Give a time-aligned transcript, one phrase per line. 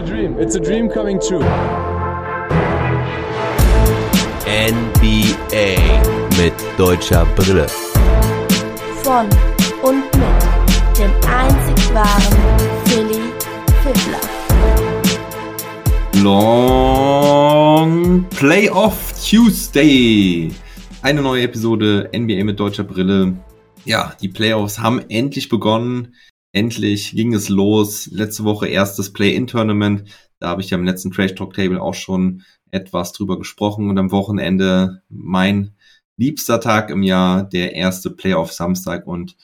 [0.00, 0.38] a dream.
[0.38, 1.44] It's a dream coming true.
[4.46, 5.76] NBA
[6.38, 7.66] mit deutscher Brille.
[9.02, 9.28] Von
[9.82, 10.42] und mit
[10.98, 12.36] dem einzig wahren
[12.86, 13.20] Philly
[13.82, 14.20] Fiddler.
[16.22, 20.50] Long Playoff Tuesday.
[21.02, 23.34] Eine neue Episode NBA mit deutscher Brille.
[23.84, 26.14] Ja, die Playoffs haben endlich begonnen.
[26.52, 28.06] Endlich ging es los.
[28.06, 30.04] Letzte Woche erstes Play-In-Tournament.
[30.40, 33.88] Da habe ich ja im letzten Trash Talk Table auch schon etwas drüber gesprochen.
[33.88, 35.74] Und am Wochenende mein
[36.16, 39.36] liebster Tag im Jahr, der erste Playoff Samstag und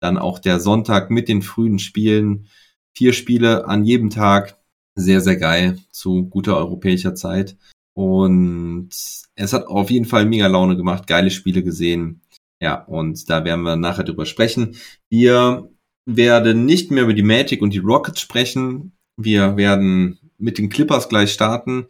[0.00, 2.48] dann auch der Sonntag mit den frühen Spielen.
[2.96, 4.58] Vier Spiele an jedem Tag.
[4.96, 7.56] Sehr, sehr geil zu guter europäischer Zeit.
[7.94, 12.22] Und es hat auf jeden Fall mega Laune gemacht, geile Spiele gesehen.
[12.60, 14.76] Ja, und da werden wir nachher drüber sprechen.
[15.10, 15.68] Wir
[16.06, 18.92] werden nicht mehr über die Magic und die Rockets sprechen.
[19.16, 21.86] Wir werden mit den Clippers gleich starten.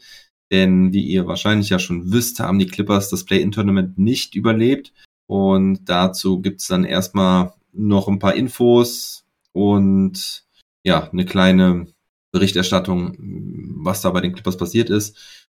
[0.51, 4.93] Denn wie ihr wahrscheinlich ja schon wisst, haben die Clippers das Play-In-Tournament nicht überlebt.
[5.27, 10.45] Und dazu gibt's dann erstmal noch ein paar Infos und
[10.85, 11.87] ja, eine kleine
[12.31, 15.17] Berichterstattung, was da bei den Clippers passiert ist.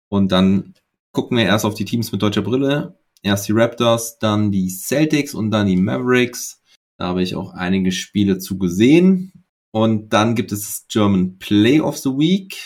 [0.09, 0.75] Und dann
[1.13, 2.97] gucken wir erst auf die Teams mit deutscher Brille.
[3.23, 6.63] Erst die Raptors, dann die Celtics und dann die Mavericks.
[6.99, 9.33] Da habe ich auch einige Spiele zu gesehen.
[9.71, 12.57] Und dann gibt es German Play of the Week.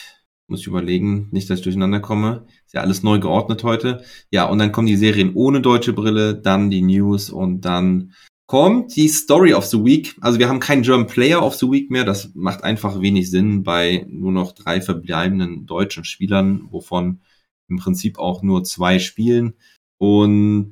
[0.47, 2.47] Muss ich überlegen, nicht, dass ich durcheinander komme.
[2.67, 4.05] Ist ja alles neu geordnet heute.
[4.31, 8.12] Ja, und dann kommen die Serien ohne deutsche Brille, dann die News und dann
[8.47, 10.17] kommt die Story of the Week.
[10.20, 12.05] Also wir haben keinen German Player of the Week mehr.
[12.05, 17.20] Das macht einfach wenig Sinn bei nur noch drei verbleibenden deutschen Spielern, wovon
[17.69, 19.55] im Prinzip auch nur zwei spielen.
[19.98, 20.70] Und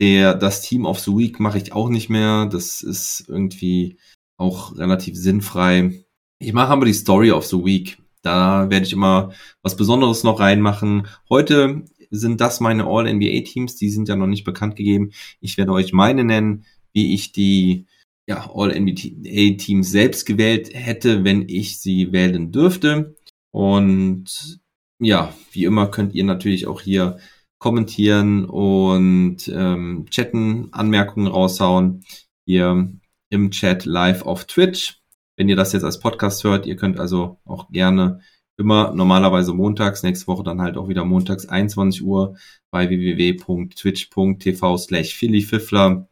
[0.00, 2.46] der, das Team of the Week mache ich auch nicht mehr.
[2.46, 3.98] Das ist irgendwie
[4.36, 6.04] auch relativ sinnfrei.
[6.38, 7.98] Ich mache aber die Story of the Week.
[8.22, 11.06] Da werde ich immer was Besonderes noch reinmachen.
[11.28, 13.76] Heute sind das meine All-NBA-Teams.
[13.76, 15.10] Die sind ja noch nicht bekannt gegeben.
[15.40, 17.86] Ich werde euch meine nennen, wie ich die
[18.26, 23.16] ja, All-NBA-Teams selbst gewählt hätte, wenn ich sie wählen dürfte.
[23.50, 24.60] Und
[24.98, 27.18] ja, wie immer könnt ihr natürlich auch hier
[27.60, 32.04] kommentieren und ähm, chatten, Anmerkungen raushauen.
[32.46, 32.90] Hier
[33.28, 35.00] im Chat live auf Twitch.
[35.36, 38.20] Wenn ihr das jetzt als Podcast hört, ihr könnt also auch gerne
[38.58, 42.36] immer normalerweise montags, nächste Woche dann halt auch wieder montags 21 Uhr
[42.70, 46.08] bei www.twitch.tv slash phillyfiffler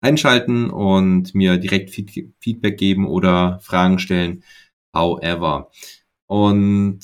[0.00, 4.44] einschalten und mir direkt Feedback geben oder Fragen stellen,
[4.94, 5.70] however.
[6.26, 7.00] Und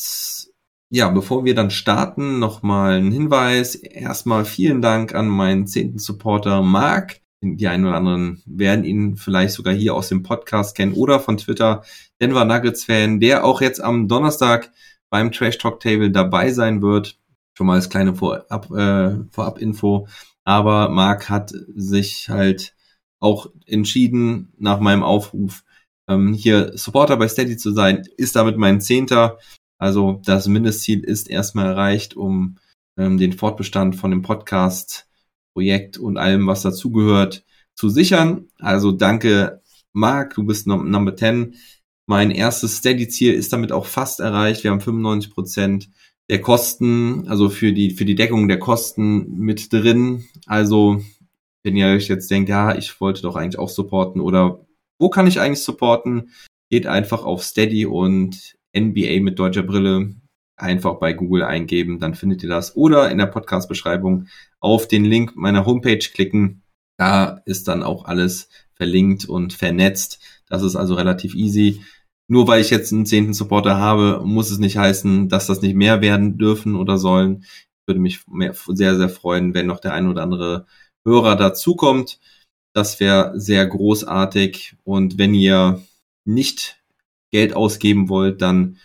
[0.90, 3.74] ja, bevor wir dann starten, nochmal ein Hinweis.
[3.74, 7.20] Erstmal vielen Dank an meinen zehnten Supporter Marc.
[7.42, 11.36] Die einen oder anderen werden ihn vielleicht sogar hier aus dem Podcast kennen oder von
[11.36, 11.82] Twitter.
[12.20, 14.70] Denver Nuggets Fan, der auch jetzt am Donnerstag
[15.10, 17.18] beim Trash Talk Table dabei sein wird.
[17.56, 20.08] Schon mal als kleine Vorab, äh, Vorab-Info.
[20.44, 22.74] Aber Marc hat sich halt
[23.20, 25.64] auch entschieden, nach meinem Aufruf,
[26.08, 29.38] ähm, hier Supporter bei Steady zu sein, ist damit mein Zehnter.
[29.78, 32.56] Also das Mindestziel ist erstmal erreicht, um
[32.96, 35.08] ähm, den Fortbestand von dem Podcast,
[35.54, 37.44] Projekt und allem, was dazugehört,
[37.74, 38.48] zu sichern.
[38.58, 41.54] Also danke, Marc, du bist Number 10.
[42.06, 44.64] Mein erstes Steady-Ziel ist damit auch fast erreicht.
[44.64, 45.90] Wir haben 95 Prozent
[46.28, 50.24] der Kosten, also für die, für die Deckung der Kosten mit drin.
[50.46, 51.02] Also,
[51.62, 54.66] wenn ihr euch jetzt denkt, ja, ich wollte doch eigentlich auch supporten oder
[54.98, 56.30] wo kann ich eigentlich supporten?
[56.70, 60.14] Geht einfach auf Steady und NBA mit deutscher Brille
[60.56, 62.76] einfach bei Google eingeben, dann findet ihr das.
[62.76, 64.28] Oder in der Podcast-Beschreibung
[64.60, 66.62] auf den Link meiner Homepage klicken.
[66.98, 70.20] Da ist dann auch alles verlinkt und vernetzt.
[70.48, 71.82] Das ist also relativ easy.
[72.28, 75.76] Nur weil ich jetzt einen zehnten Supporter habe, muss es nicht heißen, dass das nicht
[75.76, 77.44] mehr werden dürfen oder sollen.
[77.44, 78.24] Ich würde mich
[78.68, 80.66] sehr, sehr freuen, wenn noch der ein oder andere
[81.06, 82.18] Hörer dazukommt.
[82.74, 84.76] Das wäre sehr großartig.
[84.84, 85.82] Und wenn ihr
[86.24, 86.82] nicht
[87.36, 88.78] Geld ausgeben wollt, dann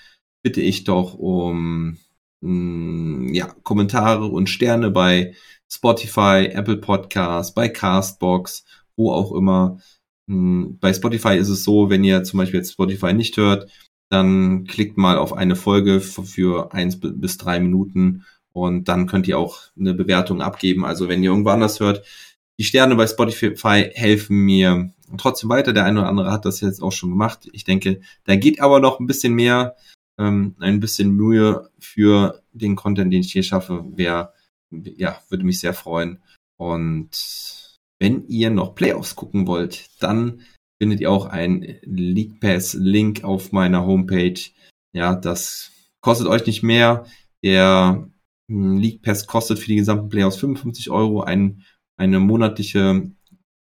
[0.44, 1.98] bitte ich doch um
[2.42, 5.34] mh, mm, ja, Kommentare und Sterne bei
[5.70, 8.66] Spotify, Apple Podcasts, bei Castbox,
[8.98, 9.80] wo auch immer.
[10.28, 13.72] Mm, bei Spotify ist es so, wenn ihr zum Beispiel jetzt Spotify nicht hört,
[14.10, 19.40] dann klickt mal auf eine Folge für eins bis drei Minuten und dann könnt ihr
[19.40, 20.84] auch eine Bewertung abgeben.
[20.84, 22.06] Also wenn ihr irgendwo anders hört,
[22.60, 25.74] die Sterne bei Spotify helfen mir trotzdem weiter.
[25.74, 27.48] Der eine oder andere hat das jetzt auch schon gemacht.
[27.54, 29.76] Ich denke, da geht aber noch ein bisschen mehr,
[30.20, 34.34] ähm, ein bisschen Mühe für den Content, den ich hier schaffe, wäre,
[34.72, 36.22] ja, würde mich sehr freuen.
[36.58, 37.10] Und
[38.00, 40.42] wenn ihr noch Playoffs gucken wollt, dann
[40.82, 44.40] findet ihr auch einen League Pass Link auf meiner Homepage.
[44.94, 45.72] Ja, das
[46.02, 47.06] kostet euch nicht mehr.
[47.44, 48.10] Der
[48.50, 51.22] hm, League Pass kostet für die gesamten Playoffs 55 Euro.
[51.22, 51.64] Ein,
[51.98, 53.12] eine monatliche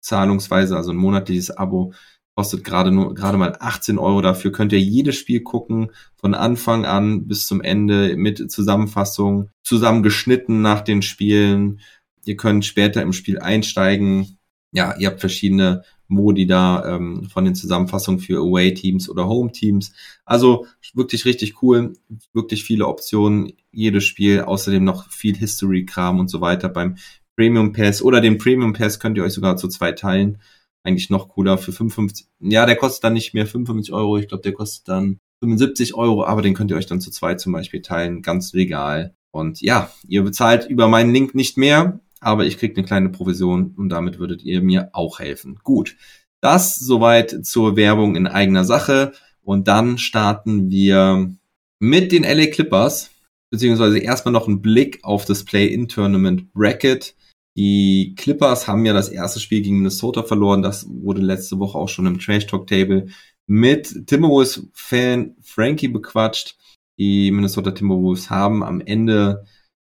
[0.02, 1.94] Zahlungsweise, also ein monatliches Abo
[2.36, 4.22] kostet gerade nur gerade mal 18 Euro.
[4.22, 10.62] Dafür könnt ihr jedes Spiel gucken, von Anfang an bis zum Ende mit Zusammenfassung, zusammengeschnitten
[10.62, 11.82] nach den Spielen.
[12.26, 14.38] Ihr könnt später im Spiel einsteigen.
[14.72, 19.94] Ja, ihr habt verschiedene Modi da ähm, von den Zusammenfassungen für Away-Teams oder Home-Teams.
[20.26, 21.94] Also wirklich richtig cool,
[22.34, 26.98] wirklich viele Optionen, jedes Spiel, außerdem noch viel History-Kram und so weiter beim
[27.36, 30.40] Premium Pass oder den Premium Pass könnt ihr euch sogar zu zwei teilen
[30.84, 32.28] eigentlich noch cooler für 55.
[32.40, 34.18] Ja, der kostet dann nicht mehr 55 Euro.
[34.18, 37.40] Ich glaube, der kostet dann 75 Euro, aber den könnt ihr euch dann zu zweit
[37.40, 38.22] zum Beispiel teilen.
[38.22, 39.16] Ganz legal.
[39.32, 43.74] Und ja, ihr bezahlt über meinen Link nicht mehr, aber ich kriege eine kleine Provision
[43.78, 45.60] und damit würdet ihr mir auch helfen.
[45.64, 45.96] Gut.
[46.42, 49.14] Das soweit zur Werbung in eigener Sache.
[49.44, 51.32] Und dann starten wir
[51.80, 53.12] mit den LA Clippers,
[53.52, 57.16] beziehungsweise erstmal noch einen Blick auf das Play-In-Tournament Bracket.
[57.58, 60.62] Die Clippers haben ja das erste Spiel gegen Minnesota verloren.
[60.62, 63.08] Das wurde letzte Woche auch schon im Trash Talk Table
[63.48, 66.58] mit Timberwolves Fan Frankie bequatscht.
[66.98, 69.46] Die Minnesota Timberwolves haben am Ende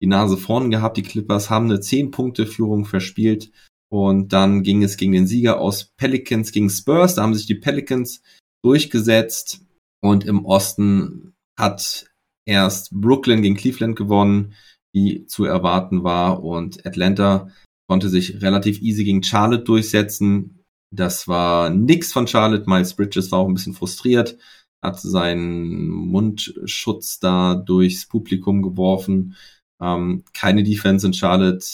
[0.02, 0.98] die Nase vorn gehabt.
[0.98, 3.52] Die Clippers haben eine 10 Punkte Führung verspielt.
[3.90, 7.16] Und dann ging es gegen den Sieger aus Pelicans gegen Spurs.
[7.16, 8.22] Da haben sich die Pelicans
[8.64, 9.62] durchgesetzt.
[10.04, 12.06] Und im Osten hat
[12.46, 14.54] erst Brooklyn gegen Cleveland gewonnen
[14.94, 16.44] wie zu erwarten war.
[16.44, 17.50] Und Atlanta
[17.88, 20.64] konnte sich relativ easy gegen Charlotte durchsetzen.
[20.94, 22.70] Das war nix von Charlotte.
[22.70, 24.38] Miles Bridges war auch ein bisschen frustriert,
[24.82, 29.36] hat seinen Mundschutz da durchs Publikum geworfen.
[29.82, 31.66] Ähm, keine Defense in Charlotte.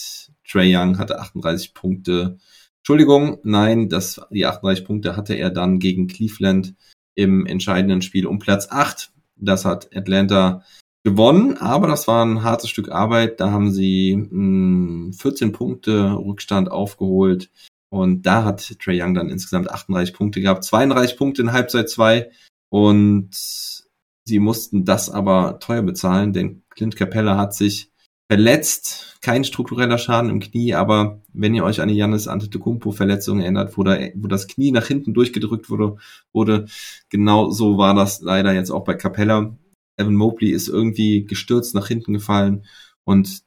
[0.48, 2.38] Trey Young hatte 38 Punkte.
[2.80, 6.76] Entschuldigung, nein, das, die 38 Punkte hatte er dann gegen Cleveland
[7.16, 9.12] im entscheidenden Spiel um Platz 8.
[9.38, 10.64] Das hat Atlanta
[11.04, 13.40] gewonnen, aber das war ein hartes Stück Arbeit.
[13.40, 17.50] Da haben sie mh, 14 Punkte Rückstand aufgeholt
[17.90, 22.32] und da hat Trey Young dann insgesamt 38 Punkte gehabt, 32 Punkte in Halbzeit 2
[22.70, 23.30] und
[24.26, 27.92] sie mussten das aber teuer bezahlen, denn Clint Capella hat sich
[28.32, 33.42] verletzt, kein struktureller Schaden im Knie, aber wenn ihr euch an die Janis Antetokounmpo Verletzung
[33.42, 35.98] erinnert, wo, da, wo das Knie nach hinten durchgedrückt wurde,
[36.32, 36.66] wurde,
[37.10, 39.56] genau so war das leider jetzt auch bei Capella.
[39.98, 42.66] Evan Mobley ist irgendwie gestürzt nach hinten gefallen
[43.04, 43.44] und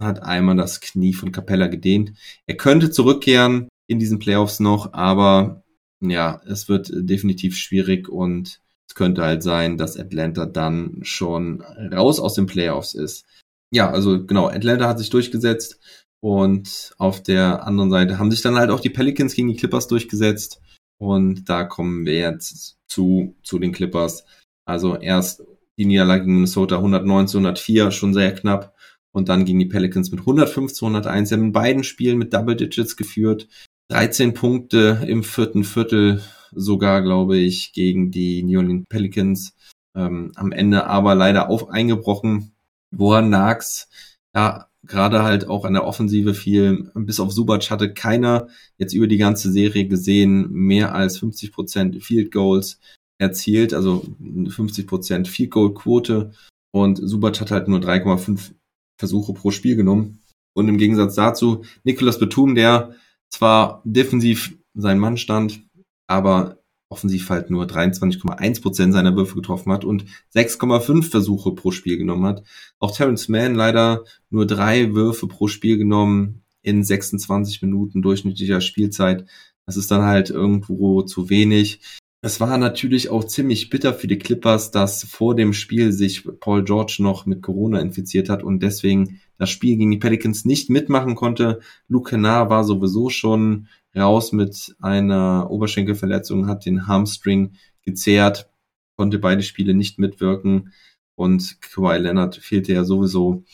[0.00, 2.12] hat einmal das Knie von Capella gedehnt.
[2.46, 5.62] Er könnte zurückkehren in diesen Playoffs noch, aber
[6.00, 12.18] ja, es wird definitiv schwierig und es könnte halt sein, dass Atlanta dann schon raus
[12.18, 13.26] aus den Playoffs ist.
[13.72, 15.78] Ja, also genau, Atlanta hat sich durchgesetzt
[16.20, 19.86] und auf der anderen Seite haben sich dann halt auch die Pelicans gegen die Clippers
[19.86, 20.60] durchgesetzt
[20.98, 24.24] und da kommen wir jetzt zu, zu den Clippers.
[24.64, 25.44] Also erst
[25.80, 28.74] die Niederlage gegen Minnesota 109 zu 104, schon sehr knapp.
[29.12, 31.28] Und dann gegen die Pelicans mit 105 zu 101.
[31.28, 33.48] Sie haben in beiden Spielen mit Double Digits geführt.
[33.88, 36.22] 13 Punkte im vierten Viertel
[36.52, 39.56] sogar, glaube ich, gegen die New Orleans Pelicans.
[39.96, 42.52] Ähm, am Ende aber leider auf eingebrochen.
[42.92, 43.88] Woran lag's?
[44.36, 49.06] Ja, gerade halt auch an der Offensive viel, bis auf Subac hatte keiner jetzt über
[49.06, 52.78] die ganze Serie gesehen, mehr als 50 Prozent Field Goals
[53.20, 54.04] erzielt, also
[54.48, 56.32] 50 Prozent Field Goal Quote
[56.72, 58.52] und Subac hat halt nur 3,5
[58.98, 60.20] Versuche pro Spiel genommen.
[60.54, 62.94] Und im Gegensatz dazu Nicolas Betum, der
[63.28, 65.62] zwar defensiv sein Mann stand,
[66.06, 66.58] aber
[66.88, 72.24] offensiv halt nur 23,1 Prozent seiner Würfe getroffen hat und 6,5 Versuche pro Spiel genommen
[72.24, 72.42] hat.
[72.78, 79.26] Auch Terrence Mann leider nur drei Würfe pro Spiel genommen in 26 Minuten durchschnittlicher Spielzeit.
[79.66, 81.80] Das ist dann halt irgendwo zu wenig.
[82.22, 86.64] Es war natürlich auch ziemlich bitter für die Clippers, dass vor dem Spiel sich Paul
[86.64, 91.14] George noch mit Corona infiziert hat und deswegen das Spiel gegen die Pelicans nicht mitmachen
[91.14, 91.60] konnte.
[91.88, 97.54] Luke Kennard war sowieso schon raus mit einer Oberschenkelverletzung, hat den Hamstring
[97.86, 98.50] gezehrt,
[98.98, 100.74] konnte beide Spiele nicht mitwirken
[101.14, 103.44] und Kawhi Leonard fehlte ja sowieso.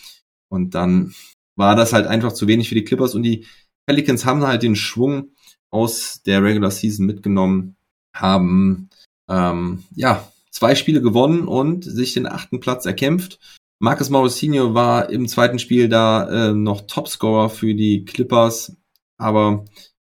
[0.49, 1.14] Und dann
[1.54, 3.46] war das halt einfach zu wenig für die Clippers und die
[3.87, 5.37] Pelicans haben halt den Schwung
[5.70, 7.75] aus der Regular Season mitgenommen
[8.20, 8.88] haben
[9.28, 13.38] ähm, ja zwei Spiele gewonnen und sich den achten Platz erkämpft.
[13.78, 18.76] Marcus Mauricinho war im zweiten Spiel da äh, noch Topscorer für die Clippers,
[19.18, 19.66] aber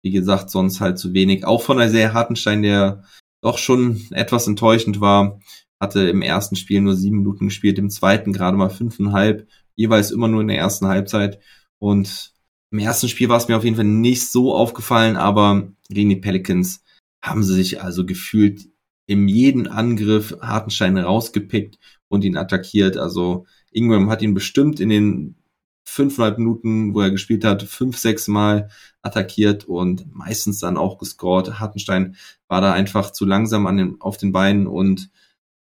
[0.03, 1.45] wie gesagt, sonst halt zu wenig.
[1.45, 3.03] Auch von Isaiah Hartenstein, der
[3.41, 5.41] doch schon etwas enttäuschend war,
[5.81, 10.29] hatte im ersten Spiel nur sieben Minuten gespielt, im zweiten gerade mal fünfeinhalb, jeweils immer
[10.29, 11.41] nur in der ersten Halbzeit.
[11.79, 12.33] Und
[12.71, 16.17] im ersten Spiel war es mir auf jeden Fall nicht so aufgefallen, aber gegen die
[16.17, 16.83] Pelicans
[17.23, 18.69] haben sie sich also gefühlt
[19.07, 22.97] im jeden Angriff Hartenstein rausgepickt und ihn attackiert.
[22.97, 25.37] Also Ingram hat ihn bestimmt in den
[25.85, 28.69] fünfeinhalb Minuten, wo er gespielt hat, fünf, sechs Mal
[29.01, 31.59] attackiert und meistens dann auch gescored.
[31.59, 35.11] Hartenstein war da einfach zu langsam an den, auf den Beinen und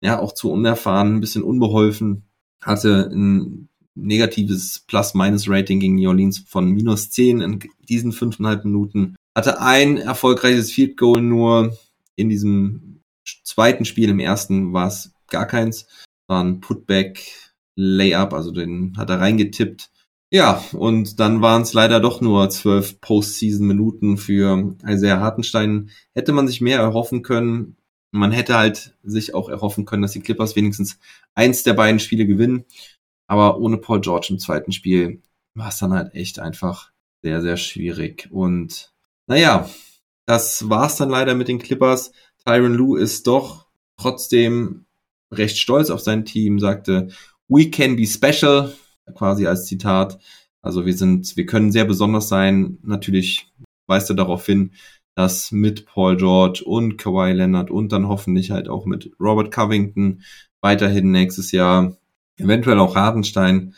[0.01, 2.25] ja, auch zu unerfahren, ein bisschen unbeholfen,
[2.61, 9.17] hatte ein negatives Plus-Minus-Rating gegen New Orleans von minus zehn in diesen fünfeinhalb Minuten.
[9.37, 11.77] Hatte ein erfolgreiches Field Goal nur
[12.15, 13.03] in diesem
[13.45, 14.09] zweiten Spiel.
[14.09, 15.87] Im ersten war es gar keins.
[16.27, 19.91] War ein Putback Layup, also den hat er reingetippt.
[20.33, 25.91] Ja, und dann waren es leider doch nur zwölf Postseason-Minuten für Isaiah Hartenstein.
[26.15, 27.77] Hätte man sich mehr erhoffen können.
[28.13, 30.99] Man hätte halt sich auch erhoffen können, dass die Clippers wenigstens
[31.35, 32.65] eins der beiden Spiele gewinnen.
[33.27, 35.21] Aber ohne Paul George im zweiten Spiel
[35.53, 36.91] war es dann halt echt einfach
[37.23, 38.29] sehr, sehr schwierig.
[38.31, 38.96] Und
[39.27, 39.69] naja,
[40.27, 42.13] das war's dann leider mit den Clippers.
[42.45, 43.67] Tyron Lue ist doch
[43.97, 44.87] trotzdem
[45.33, 47.09] recht stolz auf sein Team, sagte,
[47.49, 48.73] we can be special
[49.15, 50.19] quasi als Zitat.
[50.63, 52.79] Also wir sind, wir können sehr besonders sein.
[52.83, 53.49] Natürlich
[53.87, 54.73] weist er darauf hin,
[55.15, 60.23] dass mit Paul George und Kawhi Leonard und dann hoffentlich halt auch mit Robert Covington
[60.61, 61.97] weiterhin nächstes Jahr,
[62.37, 63.75] eventuell auch Hardenstein,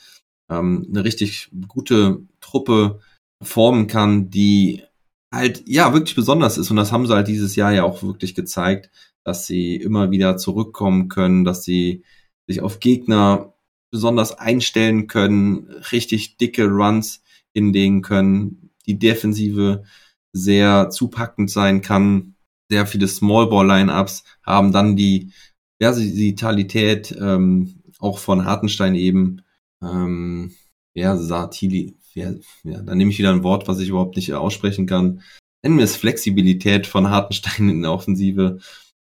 [0.51, 3.01] ähm, eine richtig gute Truppe
[3.43, 4.83] formen kann, die
[5.33, 6.71] halt ja wirklich besonders ist.
[6.71, 8.91] Und das haben sie halt dieses Jahr ja auch wirklich gezeigt,
[9.25, 12.03] dass sie immer wieder zurückkommen können, dass sie
[12.47, 13.55] sich auf Gegner
[13.91, 17.23] besonders einstellen können, richtig dicke Runs
[17.55, 19.85] hinlegen können, die Defensive
[20.33, 22.35] sehr zupackend sein kann,
[22.71, 25.33] sehr viele Smallball-Lineups haben dann die
[25.81, 29.43] Versatilität ähm, auch von Hartenstein eben
[29.83, 30.55] ähm,
[30.95, 32.33] Versatili, ja,
[32.65, 35.23] ja, da nehme ich wieder ein Wort, was ich überhaupt nicht aussprechen kann.
[35.63, 38.59] Nennen wir es Flexibilität von Hartenstein in der Offensive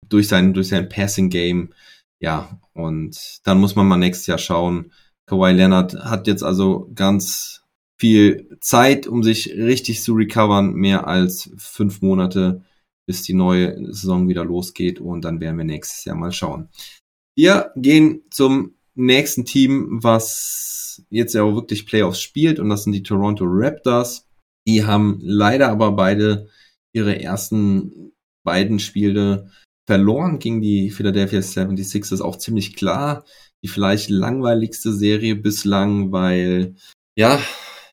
[0.07, 1.73] durch sein, durch sein Passing Game,
[2.19, 4.91] ja, und dann muss man mal nächstes Jahr schauen.
[5.27, 7.63] Kawhi Leonard hat jetzt also ganz
[7.99, 12.63] viel Zeit, um sich richtig zu recovern, mehr als fünf Monate,
[13.07, 16.69] bis die neue Saison wieder losgeht und dann werden wir nächstes Jahr mal schauen.
[17.35, 20.76] Wir gehen zum nächsten Team, was
[21.09, 24.27] jetzt ja auch wirklich Playoffs spielt und das sind die Toronto Raptors.
[24.67, 26.49] Die haben leider aber beide
[26.93, 28.11] ihre ersten
[28.43, 29.49] beiden Spiele
[29.85, 33.25] verloren gegen die Philadelphia 76ers auch ziemlich klar.
[33.63, 36.75] Die vielleicht langweiligste Serie bislang, weil
[37.15, 37.41] ja,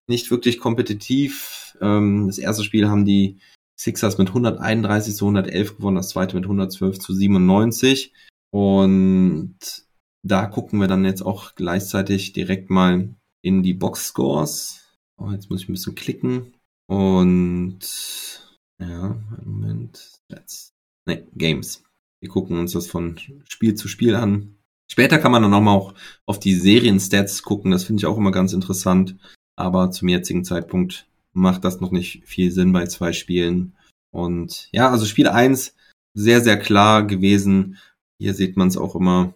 [0.06, 1.76] nicht wirklich kompetitiv.
[1.80, 3.38] Ähm, das erste Spiel haben die
[3.78, 8.12] Sixers mit 131 zu 111 gewonnen, das zweite mit 112 zu 97.
[8.50, 9.56] Und
[10.24, 14.80] da gucken wir dann jetzt auch gleichzeitig direkt mal in die Box-Scores.
[15.18, 16.54] Oh, jetzt muss ich ein bisschen klicken.
[16.86, 17.78] Und
[18.80, 20.20] ja, Moment.
[20.30, 20.72] Jetzt.
[21.06, 21.84] Nee, Games.
[22.20, 24.56] Wir gucken uns das von Spiel zu Spiel an.
[24.90, 27.70] Später kann man dann nochmal auch auf die Serien-Stats gucken.
[27.70, 29.16] Das finde ich auch immer ganz interessant.
[29.56, 33.76] Aber zum jetzigen Zeitpunkt macht das noch nicht viel Sinn bei zwei Spielen.
[34.10, 35.74] Und ja, also Spiel eins
[36.14, 37.78] sehr, sehr klar gewesen.
[38.18, 39.34] Hier sieht man es auch immer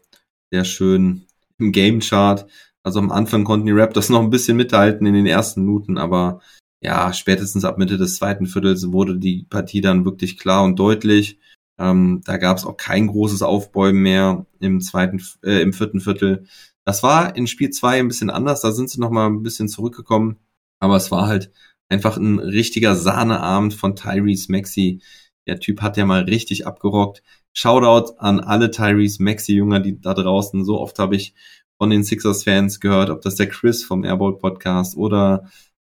[0.51, 1.27] sehr schön
[1.59, 2.47] im Game Chart.
[2.83, 6.41] Also am Anfang konnten die Raptors noch ein bisschen mithalten in den ersten Minuten, aber
[6.81, 11.39] ja, spätestens ab Mitte des zweiten Viertels wurde die Partie dann wirklich klar und deutlich.
[11.79, 16.47] Ähm, da gab es auch kein großes Aufbäumen mehr im zweiten, äh, im vierten Viertel.
[16.85, 18.61] Das war in Spiel zwei ein bisschen anders.
[18.63, 20.39] Da sind sie noch mal ein bisschen zurückgekommen,
[20.81, 21.53] aber es war halt
[21.89, 25.01] einfach ein richtiger Sahneabend von Tyrese Maxi.
[25.47, 27.23] Der Typ hat ja mal richtig abgerockt.
[27.59, 30.65] Shoutout an alle Tyrese Maxi-Jünger, die da draußen.
[30.65, 31.35] So oft habe ich
[31.81, 35.51] von den Sixers-Fans gehört, ob das der Chris vom Airball Podcast oder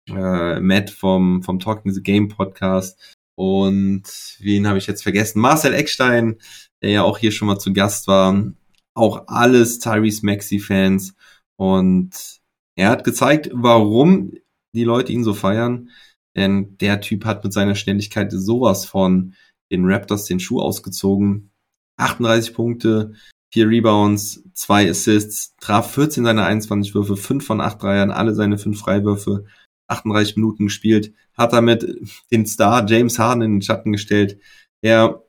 [0.09, 4.03] äh, Matt vom, vom Talking the Game Podcast und
[4.39, 5.39] wen habe ich jetzt vergessen?
[5.39, 6.37] Marcel Eckstein,
[6.81, 8.53] der ja auch hier schon mal zu Gast war.
[8.95, 11.15] Auch alles Tyrese Maxi-Fans.
[11.57, 12.41] Und
[12.75, 14.33] er hat gezeigt, warum
[14.75, 15.89] die Leute ihn so feiern.
[16.35, 19.33] Denn der Typ hat mit seiner Schnelligkeit sowas von
[19.71, 21.51] den Raptors den Schuh ausgezogen.
[21.97, 23.13] 38 Punkte,
[23.53, 28.57] 4 Rebounds, 2 Assists, traf 14 seiner 21 Würfe, 5 von 8 Dreiern, alle seine
[28.57, 29.45] 5 Freiwürfe,
[29.87, 31.85] 38 Minuten gespielt, hat damit
[32.31, 34.39] den Star James Harden in den Schatten gestellt,
[34.81, 35.23] der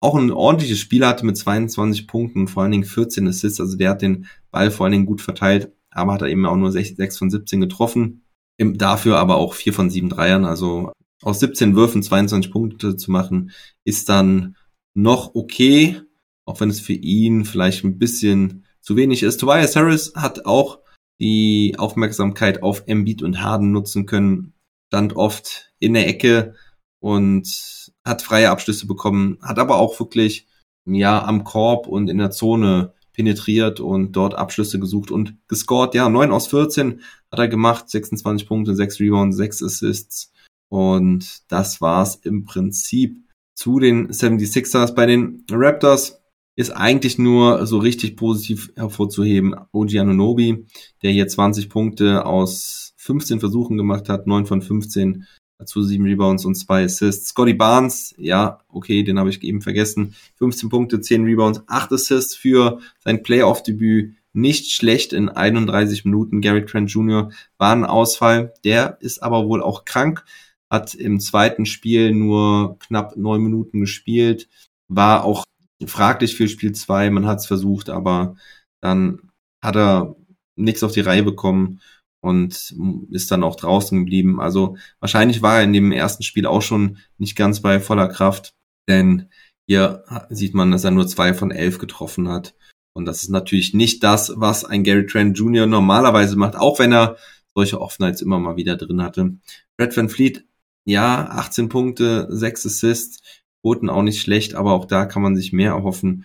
[0.00, 3.90] auch ein ordentliches Spiel hatte mit 22 Punkten vor allen Dingen 14 Assists, also der
[3.90, 6.96] hat den Ball vor allen Dingen gut verteilt, aber hat er eben auch nur 6,
[6.96, 8.24] 6 von 17 getroffen,
[8.58, 13.50] dafür aber auch 4 von 7 Dreiern, also aus 17 Würfen 22 Punkte zu machen,
[13.84, 14.56] ist dann
[14.94, 16.00] noch okay,
[16.48, 19.36] auch wenn es für ihn vielleicht ein bisschen zu wenig ist.
[19.36, 20.78] Tobias Harris hat auch
[21.20, 24.54] die Aufmerksamkeit auf Embiid und Harden nutzen können,
[24.86, 26.54] stand oft in der Ecke
[27.00, 30.46] und hat freie Abschlüsse bekommen, hat aber auch wirklich
[30.86, 35.94] ja am Korb und in der Zone penetriert und dort Abschlüsse gesucht und gescored.
[35.94, 40.32] Ja, 9 aus 14 hat er gemacht, 26 Punkte, 6 Rebounds, 6 Assists.
[40.70, 43.18] Und das war's im Prinzip
[43.54, 44.94] zu den 76ers.
[44.94, 46.22] Bei den Raptors
[46.58, 50.66] ist eigentlich nur so richtig positiv hervorzuheben OG Anunobi,
[51.04, 55.24] der hier 20 Punkte aus 15 Versuchen gemacht hat, 9 von 15
[55.56, 57.28] dazu 7 Rebounds und 2 Assists.
[57.28, 60.16] Scotty Barnes, ja, okay, den habe ich eben vergessen.
[60.38, 64.14] 15 Punkte, 10 Rebounds, 8 Assists für sein Playoff-Debüt.
[64.32, 66.40] Nicht schlecht in 31 Minuten.
[66.40, 67.30] Gary Trent Jr.
[67.58, 68.52] war ein Ausfall.
[68.64, 70.24] Der ist aber wohl auch krank.
[70.68, 74.48] Hat im zweiten Spiel nur knapp neun Minuten gespielt.
[74.88, 75.44] War auch
[75.86, 77.10] fraglich für Spiel 2.
[77.10, 78.36] Man hat es versucht, aber
[78.80, 79.30] dann
[79.62, 80.16] hat er
[80.56, 81.80] nichts auf die Reihe bekommen
[82.20, 82.74] und
[83.10, 84.40] ist dann auch draußen geblieben.
[84.40, 88.54] Also wahrscheinlich war er in dem ersten Spiel auch schon nicht ganz bei voller Kraft,
[88.88, 89.28] denn
[89.68, 92.54] hier sieht man, dass er nur zwei von elf getroffen hat.
[92.94, 95.66] Und das ist natürlich nicht das, was ein Gary Trent Jr.
[95.66, 97.16] normalerweise macht, auch wenn er
[97.54, 99.36] solche Offenheits immer mal wieder drin hatte.
[99.76, 100.44] Brad Van Fleet,
[100.84, 105.52] ja, 18 Punkte, 6 Assists, Quoten auch nicht schlecht, aber auch da kann man sich
[105.52, 106.24] mehr erhoffen,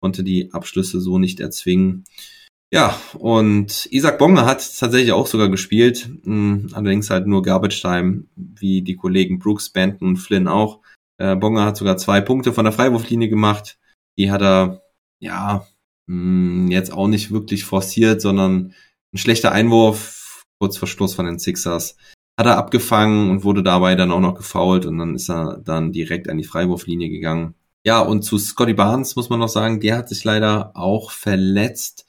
[0.00, 2.04] konnte die Abschlüsse so nicht erzwingen.
[2.72, 8.24] Ja, und Isaac Bonga hat tatsächlich auch sogar gespielt, hm, allerdings halt nur Garbage Time,
[8.34, 10.80] wie die Kollegen Brooks, Benton und Flynn auch.
[11.18, 13.78] Äh, Bonga hat sogar zwei Punkte von der Freiwurflinie gemacht.
[14.18, 14.82] Die hat er,
[15.20, 15.66] ja,
[16.08, 18.74] hm, jetzt auch nicht wirklich forciert, sondern
[19.12, 21.96] ein schlechter Einwurf, kurz Schluss von den Sixers,
[22.38, 25.92] hat er abgefangen und wurde dabei dann auch noch gefoult und dann ist er dann
[25.92, 27.54] direkt an die Freiwurflinie gegangen.
[27.86, 32.06] Ja, und zu Scotty Barnes muss man noch sagen, der hat sich leider auch verletzt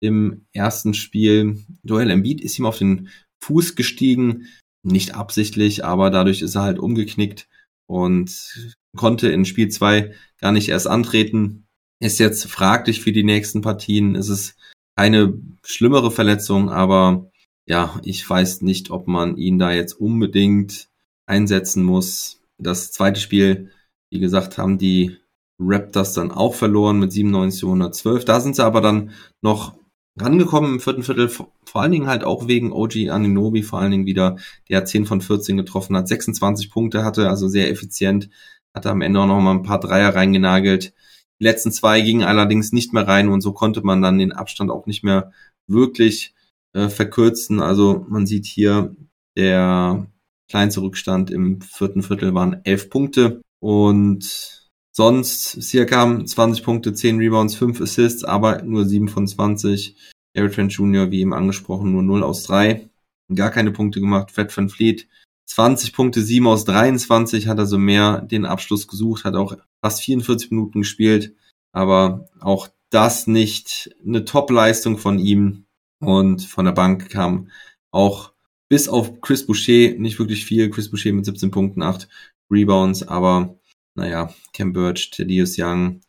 [0.00, 1.64] im ersten Spiel.
[1.82, 3.08] Joel Embiid ist ihm auf den
[3.42, 4.46] Fuß gestiegen,
[4.82, 7.48] nicht absichtlich, aber dadurch ist er halt umgeknickt
[7.86, 11.66] und konnte in Spiel 2 gar nicht erst antreten.
[12.00, 14.14] Ist jetzt fraglich für die nächsten Partien.
[14.14, 14.56] Es ist
[14.96, 17.30] keine schlimmere Verletzung, aber
[17.66, 20.88] ja, ich weiß nicht, ob man ihn da jetzt unbedingt
[21.26, 22.40] einsetzen muss.
[22.58, 23.70] Das zweite Spiel,
[24.10, 25.16] wie gesagt, haben die
[25.58, 28.24] Raptors dann auch verloren mit 97 zu 112.
[28.24, 29.76] Da sind sie aber dann noch
[30.20, 34.06] rangekommen im vierten Viertel, vor allen Dingen halt auch wegen OG Aninobi, vor allen Dingen
[34.06, 34.36] wieder,
[34.68, 38.30] der 10 von 14 getroffen hat, 26 Punkte hatte, also sehr effizient,
[38.74, 40.92] hatte am Ende auch noch mal ein paar Dreier reingenagelt.
[41.40, 44.70] Die letzten zwei gingen allerdings nicht mehr rein und so konnte man dann den Abstand
[44.70, 45.32] auch nicht mehr
[45.66, 46.33] wirklich
[46.74, 47.60] äh, verkürzen.
[47.60, 48.94] Also man sieht hier,
[49.36, 50.06] der
[50.48, 54.64] kleinste Rückstand im vierten Viertel waren 11 Punkte und
[54.96, 59.96] Sonst circa 20 Punkte, 10 Rebounds, 5 Assists, aber nur 7 von 20.
[60.34, 62.88] Gary Trent Jr., wie eben angesprochen, nur 0 aus 3.
[63.34, 64.30] Gar keine Punkte gemacht.
[64.30, 65.08] Fred Van Fleet
[65.46, 70.52] 20 Punkte, 7 aus 23, hat also mehr den Abschluss gesucht, hat auch fast 44
[70.52, 71.34] Minuten gespielt,
[71.72, 75.66] aber auch das nicht eine Top-Leistung von ihm.
[76.00, 77.50] Und von der Bank kam
[77.90, 78.32] auch
[78.68, 80.70] bis auf Chris Boucher nicht wirklich viel.
[80.70, 82.08] Chris Boucher mit 17 Punkten, 8
[82.50, 83.58] Rebounds, aber
[83.94, 86.00] naja, Cam Birch, Thaddeus Young,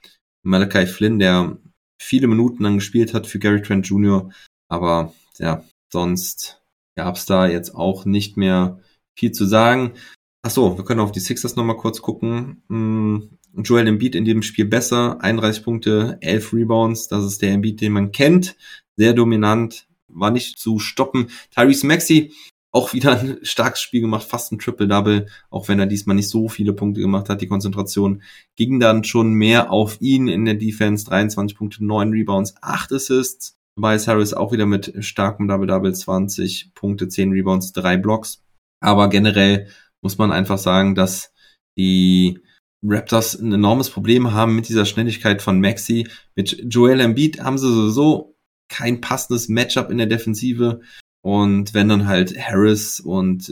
[0.43, 1.57] Malachi Flynn, der
[2.01, 4.31] viele Minuten dann gespielt hat für Gary Trent Jr.,
[4.67, 6.61] aber ja, sonst
[6.95, 8.79] gab es da jetzt auch nicht mehr
[9.17, 9.93] viel zu sagen.
[10.41, 13.37] Ach so, wir können auf die Sixers nochmal kurz gucken.
[13.63, 17.93] Joel Embiid in dem Spiel besser, 31 Punkte, 11 Rebounds, das ist der Embiid, den
[17.93, 18.55] man kennt,
[18.97, 21.27] sehr dominant, war nicht zu stoppen.
[21.51, 22.31] Tyrese Maxey
[22.75, 26.49] auch wieder ein starkes Spiel gemacht, fast ein Triple-Double, auch wenn er diesmal nicht so
[26.49, 27.41] viele Punkte gemacht hat.
[27.41, 28.21] Die Konzentration
[28.57, 31.05] ging dann schon mehr auf ihn in der Defense.
[31.05, 33.57] 23 Punkte, 9 Rebounds, 8 Assists.
[33.75, 38.43] Tobias Harris auch wieder mit starkem Double-Double, 20 Punkte, 10 Rebounds, 3 Blocks.
[38.81, 39.67] Aber generell
[40.01, 41.31] muss man einfach sagen, dass
[41.77, 42.39] die
[42.87, 46.07] Raptors ein enormes Problem haben mit dieser Schnelligkeit von Maxi.
[46.35, 48.35] Mit Joel Embiid haben sie sowieso
[48.67, 50.81] kein passendes Matchup in der Defensive.
[51.21, 53.51] Und wenn dann halt Harris und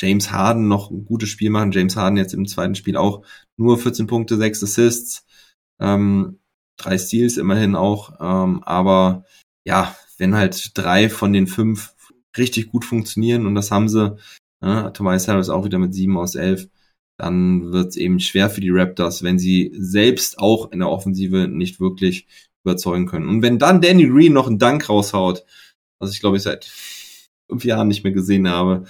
[0.00, 3.24] James Harden noch ein gutes Spiel machen, James Harden jetzt im zweiten Spiel auch
[3.56, 5.26] nur 14 Punkte, 6 Assists,
[5.78, 6.38] ähm,
[6.76, 9.24] drei Steals immerhin auch, ähm, aber
[9.64, 11.94] ja, wenn halt drei von den fünf
[12.38, 14.16] richtig gut funktionieren und das haben sie,
[14.62, 16.68] äh, Tobias Harris auch wieder mit 7 aus 11,
[17.20, 21.48] dann wird es eben schwer für die Raptors, wenn sie selbst auch in der Offensive
[21.48, 22.26] nicht wirklich
[22.64, 23.28] überzeugen können.
[23.28, 25.44] Und wenn dann Danny Green noch einen Dank raushaut,
[25.98, 26.64] was ich glaube ich seit
[27.46, 28.84] fünf Jahren nicht mehr gesehen habe,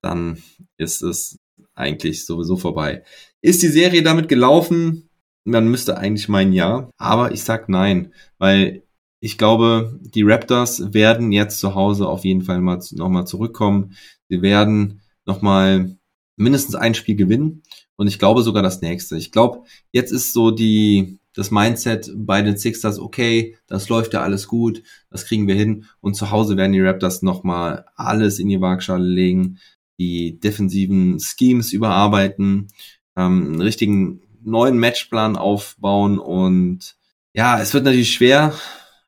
[0.00, 0.42] dann
[0.78, 1.38] ist es
[1.74, 3.04] eigentlich sowieso vorbei.
[3.42, 5.10] Ist die Serie damit gelaufen?
[5.44, 8.84] Man müsste eigentlich meinen ja, aber ich sag nein, weil
[9.20, 13.96] ich glaube, die Raptors werden jetzt zu Hause auf jeden Fall mal nochmal zurückkommen.
[14.30, 15.95] Sie werden nochmal
[16.36, 17.62] mindestens ein Spiel gewinnen
[17.96, 19.16] und ich glaube sogar das nächste.
[19.16, 24.22] Ich glaube, jetzt ist so die das Mindset bei den Sixers, okay, das läuft ja
[24.22, 25.84] alles gut, das kriegen wir hin.
[26.00, 29.58] Und zu Hause werden die Raptors nochmal alles in die Waagschale legen,
[29.98, 32.68] die defensiven Schemes überarbeiten,
[33.16, 36.96] ähm, einen richtigen neuen Matchplan aufbauen und
[37.34, 38.54] ja, es wird natürlich schwer,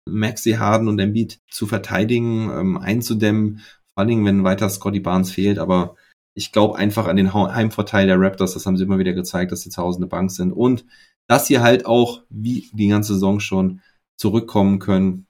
[0.04, 3.60] Maxi Harden und Embiid zu verteidigen, ähm, einzudämmen,
[3.94, 5.96] vor allen Dingen, wenn weiter Scotty Barnes fehlt, aber
[6.34, 9.62] ich glaube einfach an den Heimvorteil der Raptors, das haben sie immer wieder gezeigt, dass
[9.62, 10.84] sie zu Hause eine Bank sind und
[11.28, 13.80] dass sie halt auch, wie die ganze Saison schon,
[14.16, 15.26] zurückkommen können,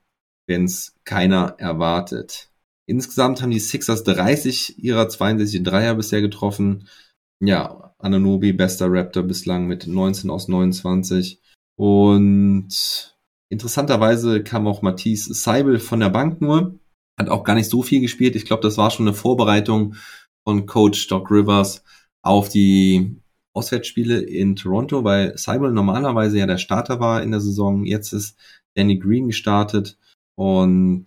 [0.47, 2.51] wenn es keiner erwartet.
[2.87, 6.89] Insgesamt haben die Sixers 30 ihrer 62 Dreier bisher getroffen.
[7.41, 11.41] Ja, Ananobi, bester Raptor bislang mit 19 aus 29.
[11.77, 13.15] Und
[13.51, 16.79] interessanterweise kam auch Matisse Seibel von der Bank nur.
[17.19, 18.37] Hat auch gar nicht so viel gespielt.
[18.37, 19.95] Ich glaube, das war schon eine Vorbereitung
[20.49, 21.85] von Coach Doc Rivers
[22.23, 23.21] auf die
[23.53, 27.85] Auswärtsspiele in Toronto, weil Seibel normalerweise ja der Starter war in der Saison.
[27.85, 28.35] Jetzt ist
[28.75, 29.99] Danny Green gestartet
[30.37, 31.05] und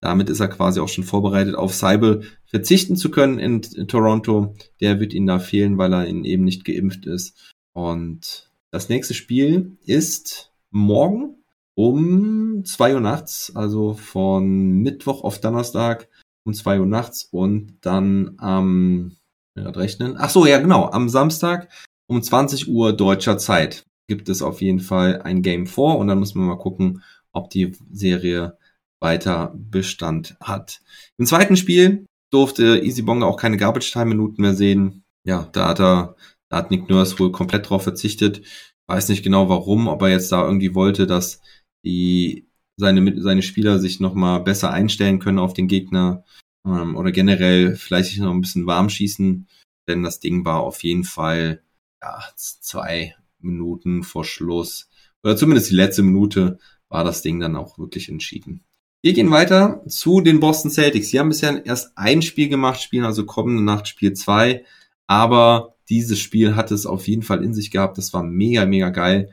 [0.00, 4.56] damit ist er quasi auch schon vorbereitet, auf Seibel verzichten zu können in, in Toronto.
[4.80, 7.54] Der wird ihn da fehlen, weil er eben nicht geimpft ist.
[7.74, 11.36] Und das nächste Spiel ist morgen
[11.76, 16.08] um zwei Uhr nachts, also von Mittwoch auf Donnerstag
[16.44, 19.16] um zwei Uhr nachts und dann am,
[19.56, 20.16] ähm, rechnen.
[20.18, 21.68] Ach so, ja genau, am Samstag
[22.06, 26.18] um 20 Uhr deutscher Zeit gibt es auf jeden Fall ein Game vor und dann
[26.18, 27.02] muss man mal gucken,
[27.32, 28.58] ob die Serie
[29.00, 30.80] weiter Bestand hat.
[31.18, 35.04] Im zweiten Spiel durfte Easy Bonga auch keine Garbage Time Minuten mehr sehen.
[35.24, 36.16] Ja, da hat er,
[36.50, 38.42] da hat Nick Nurse wohl komplett drauf verzichtet.
[38.86, 41.40] Weiß nicht genau warum, ob er jetzt da irgendwie wollte, dass
[41.84, 46.24] die seine seine Spieler sich noch mal besser einstellen können auf den Gegner
[46.66, 49.48] ähm, oder generell vielleicht sich noch ein bisschen warm schießen,
[49.88, 51.62] denn das Ding war auf jeden Fall
[52.02, 54.88] ja zwei Minuten vor Schluss
[55.22, 56.58] oder zumindest die letzte Minute
[56.88, 58.64] war das Ding dann auch wirklich entschieden.
[59.04, 61.10] Wir gehen weiter zu den Boston Celtics.
[61.10, 64.64] Sie haben bisher erst ein Spiel gemacht, spielen also kommende Nacht Spiel zwei.
[65.06, 67.98] Aber dieses Spiel hat es auf jeden Fall in sich gehabt.
[67.98, 69.30] Das war mega, mega geil.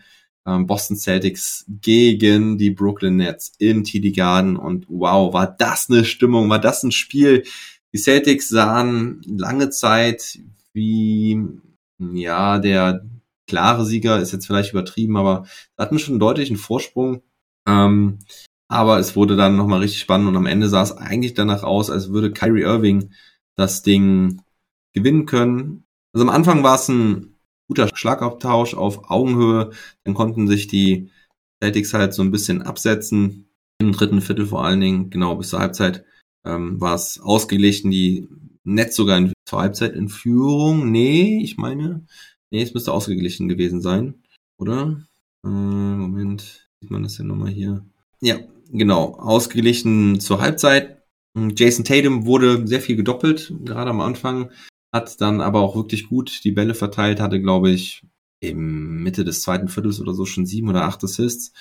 [0.47, 4.57] Ähm, Boston Celtics gegen die Brooklyn Nets im TD Garden.
[4.57, 7.43] Und wow, war das eine Stimmung, war das ein Spiel.
[7.93, 10.39] Die Celtics sahen lange Zeit
[10.73, 11.39] wie,
[11.99, 13.05] ja, der
[13.47, 15.45] klare Sieger ist jetzt vielleicht übertrieben, aber
[15.77, 17.21] hatten schon einen deutlichen Vorsprung.
[17.67, 18.19] Ähm,
[18.69, 21.89] aber es wurde dann nochmal richtig spannend und am Ende sah es eigentlich danach aus,
[21.89, 23.11] als würde Kyrie Irving
[23.57, 24.41] das Ding
[24.93, 25.83] gewinnen können.
[26.13, 27.35] Also am Anfang war es ein
[27.71, 29.71] guter Schlagabtausch auf Augenhöhe.
[30.03, 31.09] Dann konnten sich die
[31.63, 33.47] Celtics halt so ein bisschen absetzen.
[33.79, 36.03] Im dritten Viertel vor allen Dingen, genau bis zur Halbzeit,
[36.45, 37.89] ähm, war es ausgeglichen.
[37.89, 38.27] Die
[38.65, 40.91] Netz sogar in, zur Halbzeit in Führung.
[40.91, 42.05] Nee, ich meine,
[42.51, 44.15] nee, es müsste ausgeglichen gewesen sein,
[44.57, 45.01] oder?
[45.45, 47.85] Äh, Moment, sieht man das ja nochmal hier?
[48.19, 48.35] Ja,
[48.69, 50.97] genau, ausgeglichen zur Halbzeit.
[51.55, 54.51] Jason Tatum wurde sehr viel gedoppelt, gerade am Anfang,
[54.93, 58.03] hat dann aber auch wirklich gut die Bälle verteilt, hatte, glaube ich,
[58.39, 61.53] im Mitte des zweiten Viertels oder so schon sieben oder acht Assists.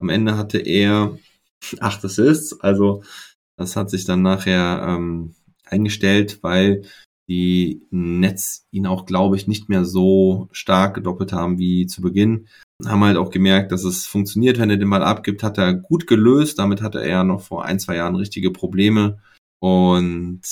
[0.00, 1.18] Am Ende hatte er
[1.80, 3.02] acht Assists, also
[3.56, 6.82] das hat sich dann nachher ähm, eingestellt, weil
[7.28, 12.48] die Nets ihn auch, glaube ich, nicht mehr so stark gedoppelt haben wie zu Beginn
[12.84, 16.06] haben halt auch gemerkt, dass es funktioniert, wenn er den Ball abgibt, hat er gut
[16.06, 16.58] gelöst.
[16.58, 19.18] Damit hatte er ja noch vor ein, zwei Jahren richtige Probleme.
[19.64, 20.42] Und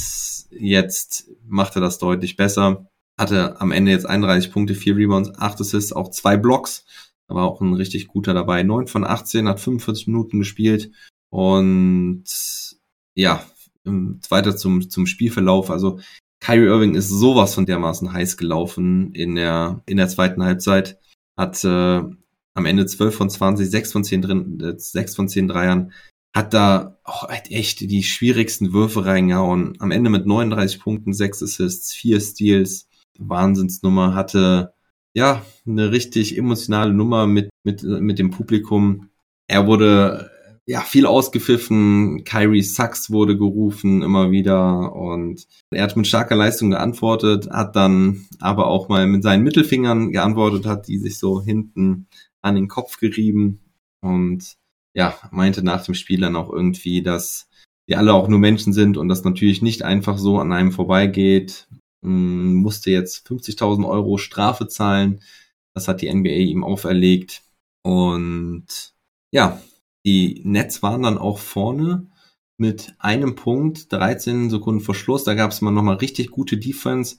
[0.48, 2.86] jetzt macht er das deutlich besser.
[3.20, 6.86] Hatte am Ende jetzt 31 Punkte, 4 Rebounds, 8 Assists, auch zwei Blocks.
[7.28, 8.62] Da war auch ein richtig guter dabei.
[8.62, 10.92] 9 von 18, hat 45 Minuten gespielt.
[11.28, 12.24] Und
[13.14, 13.44] ja,
[13.84, 15.70] weiter zum, zum Spielverlauf.
[15.70, 16.00] Also
[16.40, 20.98] Kyrie Irving ist sowas von dermaßen heiß gelaufen in der, in der zweiten Halbzeit
[21.36, 21.68] hat äh,
[22.54, 25.92] am Ende 12 von 20, 6 von 10 drin, äh, 6 von 10 Dreiern,
[26.34, 29.74] hat da oh, echt die schwierigsten Würfe reingehauen.
[29.80, 34.72] Am Ende mit 39 Punkten, 6 Assists, 4 Steals, Wahnsinnsnummer, hatte
[35.14, 39.10] ja eine richtig emotionale Nummer mit, mit, mit dem Publikum.
[39.46, 40.30] Er wurde
[40.66, 42.24] ja, viel ausgepfiffen.
[42.24, 48.26] Kyrie Sachs wurde gerufen immer wieder und er hat mit starker Leistung geantwortet, hat dann
[48.40, 52.06] aber auch mal mit seinen Mittelfingern geantwortet, hat die sich so hinten
[52.42, 53.60] an den Kopf gerieben
[54.00, 54.56] und
[54.94, 57.48] ja, meinte nach dem Spiel dann auch irgendwie, dass
[57.86, 61.68] wir alle auch nur Menschen sind und das natürlich nicht einfach so an einem vorbeigeht.
[62.04, 65.22] Hm, musste jetzt 50.000 Euro Strafe zahlen.
[65.74, 67.42] Das hat die NBA ihm auferlegt.
[67.84, 68.94] Und
[69.32, 69.60] ja,
[70.04, 72.06] die Nets waren dann auch vorne
[72.58, 75.24] mit einem Punkt, 13 Sekunden vor Schluss.
[75.24, 77.16] Da gab es mal nochmal richtig gute Defense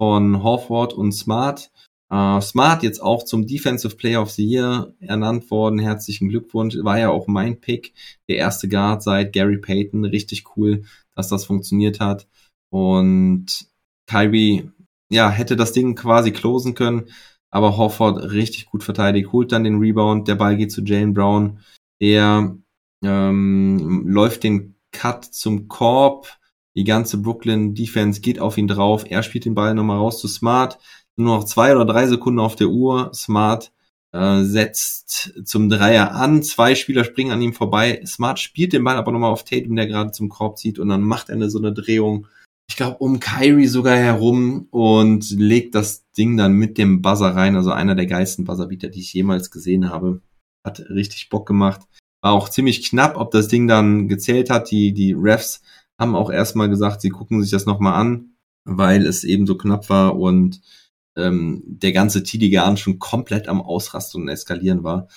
[0.00, 1.70] von Horford und Smart.
[2.12, 5.78] Äh, Smart jetzt auch zum Defensive Player of the Year ernannt worden.
[5.78, 6.76] Herzlichen Glückwunsch.
[6.82, 7.94] War ja auch mein Pick,
[8.28, 10.04] der erste Guard seit Gary Payton.
[10.04, 10.84] Richtig cool,
[11.16, 12.26] dass das funktioniert hat.
[12.70, 13.66] Und
[14.06, 14.70] Kyrie,
[15.10, 17.08] ja, hätte das Ding quasi closen können,
[17.50, 21.60] aber Hofford richtig gut verteidigt, holt dann den Rebound, der Ball geht zu Jalen Brown,
[22.00, 22.56] der
[23.04, 26.38] ähm, läuft den Cut zum Korb,
[26.74, 30.28] die ganze Brooklyn Defense geht auf ihn drauf, er spielt den Ball nochmal raus zu
[30.28, 30.78] Smart,
[31.16, 33.72] nur noch zwei oder drei Sekunden auf der Uhr, Smart
[34.12, 38.96] äh, setzt zum Dreier an, zwei Spieler springen an ihm vorbei, Smart spielt den Ball
[38.96, 41.58] aber nochmal auf Tatum, der gerade zum Korb zieht und dann macht er eine so
[41.58, 42.26] eine Drehung,
[42.72, 47.54] ich glaube, um Kyrie sogar herum und legt das Ding dann mit dem Buzzer rein.
[47.54, 50.22] Also einer der geilsten Buzzerbeater, die ich jemals gesehen habe.
[50.64, 51.82] Hat richtig Bock gemacht.
[52.22, 54.70] War auch ziemlich knapp, ob das Ding dann gezählt hat.
[54.70, 55.60] Die, die Refs
[55.98, 59.90] haben auch erstmal gesagt, sie gucken sich das nochmal an, weil es eben so knapp
[59.90, 60.62] war und
[61.16, 65.08] ähm, der ganze TD schon komplett am Ausrasten und Eskalieren war.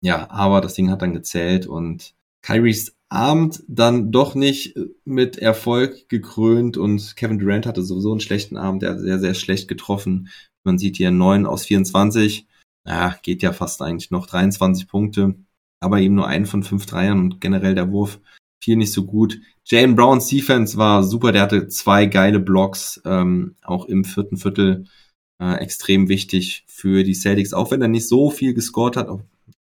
[0.00, 6.08] Ja, aber das Ding hat dann gezählt und Kyries Abend dann doch nicht mit Erfolg
[6.08, 10.28] gekrönt und Kevin Durant hatte sowieso einen schlechten Abend, der hat sehr, sehr schlecht getroffen.
[10.64, 12.48] Man sieht hier 9 aus 24.
[12.84, 15.36] Ja, geht ja fast eigentlich noch 23 Punkte,
[15.80, 18.20] aber eben nur einen von fünf Dreiern und generell der Wurf
[18.60, 19.38] viel nicht so gut.
[19.64, 24.86] Jalen Browns Defense war super, der hatte zwei geile Blocks, ähm, auch im vierten Viertel
[25.40, 29.08] äh, extrem wichtig für die Celtics, auch wenn er nicht so viel gescored hat,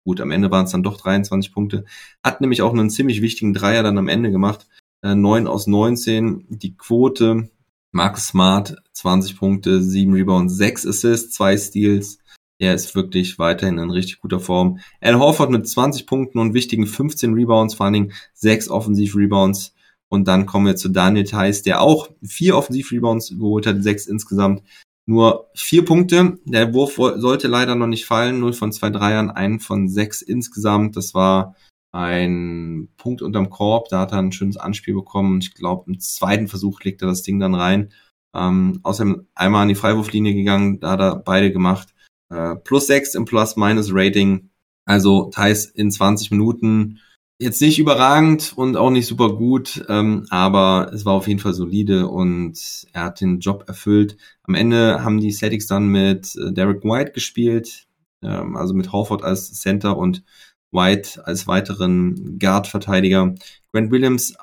[0.05, 1.85] Gut, am Ende waren es dann doch 23 Punkte.
[2.21, 4.67] Hat nämlich auch einen ziemlich wichtigen Dreier dann am Ende gemacht.
[5.01, 6.45] Äh, 9 aus 19.
[6.49, 7.49] Die Quote.
[7.95, 12.17] Max Smart, 20 Punkte, 7 Rebounds, 6 Assists, 2 Steals.
[12.57, 14.79] Er ist wirklich weiterhin in richtig guter Form.
[14.99, 19.75] Al Horford mit 20 Punkten und wichtigen 15 Rebounds, vor allen Dingen 6 Offensiv-Rebounds.
[20.09, 24.63] Und dann kommen wir zu Daniel Theiss, der auch 4 Offensiv-Rebounds geholt hat, 6 insgesamt.
[25.05, 26.37] Nur vier Punkte.
[26.45, 28.39] Der Wurf sollte leider noch nicht fallen.
[28.39, 30.95] Null von zwei Dreiern, einen von sechs insgesamt.
[30.95, 31.55] Das war
[31.91, 33.89] ein Punkt unterm Korb.
[33.89, 35.39] Da hat er ein schönes Anspiel bekommen.
[35.39, 37.91] Ich glaube, im zweiten Versuch legt er das Ding dann rein.
[38.35, 40.79] Ähm, außerdem einmal an die Freiwurflinie gegangen.
[40.79, 41.93] Da hat er beide gemacht.
[42.29, 44.49] Äh, plus sechs im Plus-Minus-Rating.
[44.85, 46.99] Also Thais in 20 Minuten
[47.39, 51.53] jetzt nicht überragend und auch nicht super gut, ähm, aber es war auf jeden Fall
[51.53, 54.17] solide und er hat den Job erfüllt.
[54.43, 57.87] Am Ende haben die Celtics dann mit äh, Derek White gespielt,
[58.21, 60.23] ähm, also mit Horford als Center und
[60.71, 63.35] White als weiteren Guard-Verteidiger.
[63.71, 64.35] Grant Williams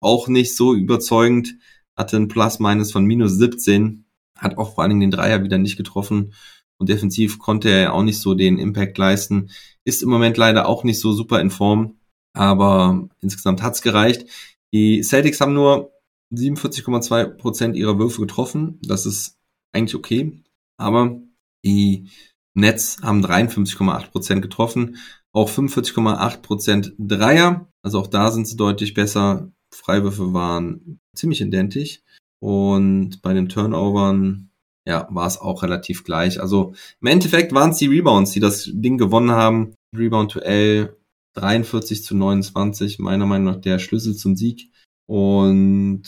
[0.00, 1.56] auch nicht so überzeugend,
[1.96, 4.04] hatte ein Plus-Minus von minus 17,
[4.36, 6.32] hat auch vor allen Dingen den Dreier wieder nicht getroffen
[6.78, 9.50] und defensiv konnte er auch nicht so den Impact leisten.
[9.84, 11.96] Ist im Moment leider auch nicht so super in Form
[12.32, 14.26] aber insgesamt hat's gereicht.
[14.72, 15.92] Die Celtics haben nur
[16.34, 18.78] 47,2 Prozent ihrer Würfe getroffen.
[18.82, 19.36] Das ist
[19.72, 20.42] eigentlich okay.
[20.78, 21.20] Aber
[21.64, 22.08] die
[22.54, 24.96] Nets haben 53,8 Prozent getroffen.
[25.32, 27.68] Auch 45,8 Prozent Dreier.
[27.82, 29.50] Also auch da sind sie deutlich besser.
[29.74, 32.02] Freiwürfe waren ziemlich identisch.
[32.40, 34.50] Und bei den Turnovern,
[34.86, 36.40] ja, war es auch relativ gleich.
[36.40, 39.74] Also im Endeffekt waren es die Rebounds, die das Ding gewonnen haben.
[39.96, 40.96] Rebound to L
[41.34, 44.70] 43 zu 29, meiner Meinung nach der Schlüssel zum Sieg.
[45.06, 46.02] Und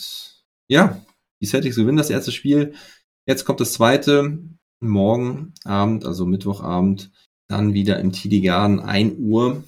[0.67, 1.01] ja,
[1.41, 2.73] die Celtics gewinnen das erste Spiel.
[3.27, 4.39] Jetzt kommt das zweite,
[4.79, 7.11] morgen Abend, also Mittwochabend,
[7.47, 9.63] dann wieder im TD Garden, 1 Uhr,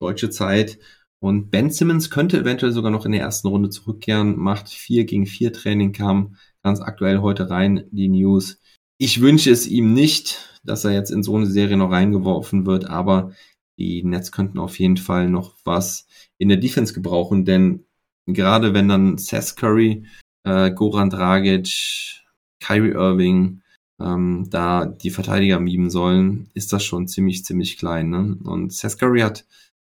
[0.00, 0.78] deutsche Zeit.
[1.20, 5.26] Und Ben Simmons könnte eventuell sogar noch in der ersten Runde zurückkehren, macht 4 gegen
[5.26, 8.58] 4 Training, kam ganz aktuell heute rein, die News.
[8.98, 12.86] Ich wünsche es ihm nicht, dass er jetzt in so eine Serie noch reingeworfen wird,
[12.86, 13.32] aber
[13.78, 16.06] die Nets könnten auf jeden Fall noch was
[16.38, 17.84] in der Defense gebrauchen, denn
[18.26, 20.06] gerade wenn dann Seth Curry,
[20.44, 22.22] äh, Goran Dragic,
[22.60, 23.62] Kyrie Irving
[24.00, 28.10] ähm, da die Verteidiger mieben sollen, ist das schon ziemlich, ziemlich klein.
[28.10, 28.38] Ne?
[28.44, 29.44] Und Seth Curry hat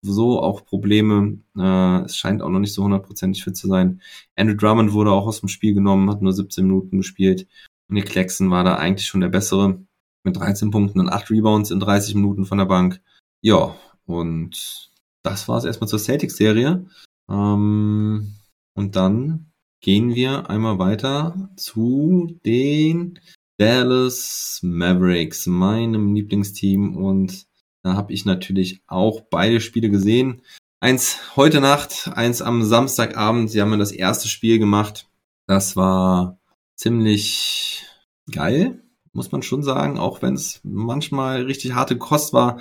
[0.02, 1.38] so auch Probleme.
[1.56, 4.00] Äh, es scheint auch noch nicht so hundertprozentig fit zu sein.
[4.36, 7.46] Andrew Drummond wurde auch aus dem Spiel genommen, hat nur 17 Minuten gespielt.
[7.88, 9.78] Nick Claxton war da eigentlich schon der bessere
[10.24, 13.00] mit 13 Punkten und 8 Rebounds in 30 Minuten von der Bank.
[13.44, 13.76] Ja,
[14.06, 14.90] und
[15.24, 16.86] das war es erstmal zur Celtics-Serie.
[17.28, 18.34] Ähm,
[18.74, 23.18] und dann gehen wir einmal weiter zu den
[23.58, 26.96] Dallas Mavericks, meinem Lieblingsteam.
[26.96, 27.46] Und
[27.82, 30.42] da habe ich natürlich auch beide Spiele gesehen.
[30.80, 33.50] Eins heute Nacht, eins am Samstagabend.
[33.50, 35.08] Sie haben mir das erste Spiel gemacht.
[35.48, 36.38] Das war
[36.76, 37.86] ziemlich
[38.30, 42.60] geil, muss man schon sagen, auch wenn es manchmal richtig harte Kost war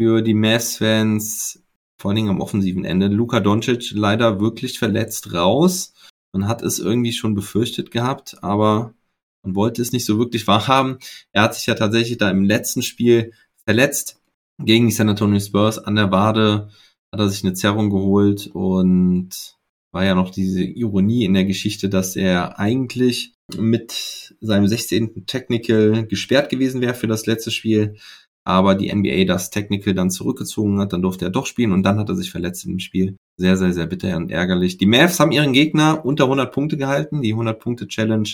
[0.00, 1.62] für die Mavs-Fans,
[2.00, 3.08] vor allen Dingen am offensiven Ende.
[3.08, 5.92] Luka Doncic leider wirklich verletzt raus.
[6.32, 8.94] Man hat es irgendwie schon befürchtet gehabt, aber
[9.42, 10.96] und wollte es nicht so wirklich wahrhaben.
[11.32, 13.32] Er hat sich ja tatsächlich da im letzten Spiel
[13.66, 14.22] verletzt
[14.58, 16.70] gegen die San Antonio Spurs an der Wade
[17.12, 19.58] hat er sich eine Zerrung geholt und
[19.92, 25.26] war ja noch diese Ironie in der Geschichte, dass er eigentlich mit seinem 16.
[25.26, 27.96] Technical gesperrt gewesen wäre für das letzte Spiel,
[28.44, 31.98] aber die NBA das Technical dann zurückgezogen hat, dann durfte er doch spielen und dann
[31.98, 33.16] hat er sich verletzt im Spiel.
[33.36, 34.78] Sehr, sehr, sehr bitter und ärgerlich.
[34.78, 37.22] Die Mavs haben ihren Gegner unter 100 Punkte gehalten.
[37.22, 38.28] Die 100 Punkte Challenge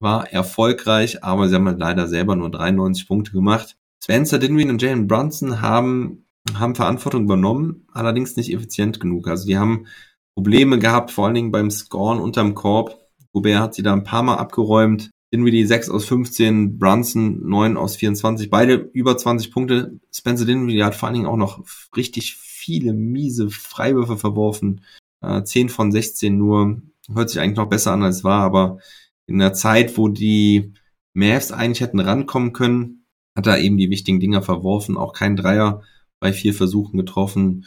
[0.00, 3.76] war erfolgreich, aber sie haben halt leider selber nur 93 Punkte gemacht.
[4.02, 9.28] Spencer Dinwiddie und Jalen Brunson haben, haben Verantwortung übernommen, allerdings nicht effizient genug.
[9.28, 9.86] Also die haben
[10.34, 12.96] Probleme gehabt, vor allen Dingen beim Scoren unterm Korb.
[13.32, 15.10] Gobert hat sie da ein paar Mal abgeräumt.
[15.32, 20.00] Dinwiddie 6 aus 15, Brunson 9 aus 24, beide über 20 Punkte.
[20.12, 21.64] Spencer Dinwiddie hat vor allen Dingen auch noch
[21.96, 24.82] richtig viele miese Freiwürfe verworfen.
[25.20, 26.82] Äh, 10 von 16 nur.
[27.12, 28.78] Hört sich eigentlich noch besser an als war, aber
[29.26, 30.74] in der Zeit, wo die
[31.14, 33.04] Mavs eigentlich hätten rankommen können,
[33.36, 35.82] hat er eben die wichtigen Dinger verworfen, auch kein Dreier
[36.20, 37.64] bei vier Versuchen getroffen.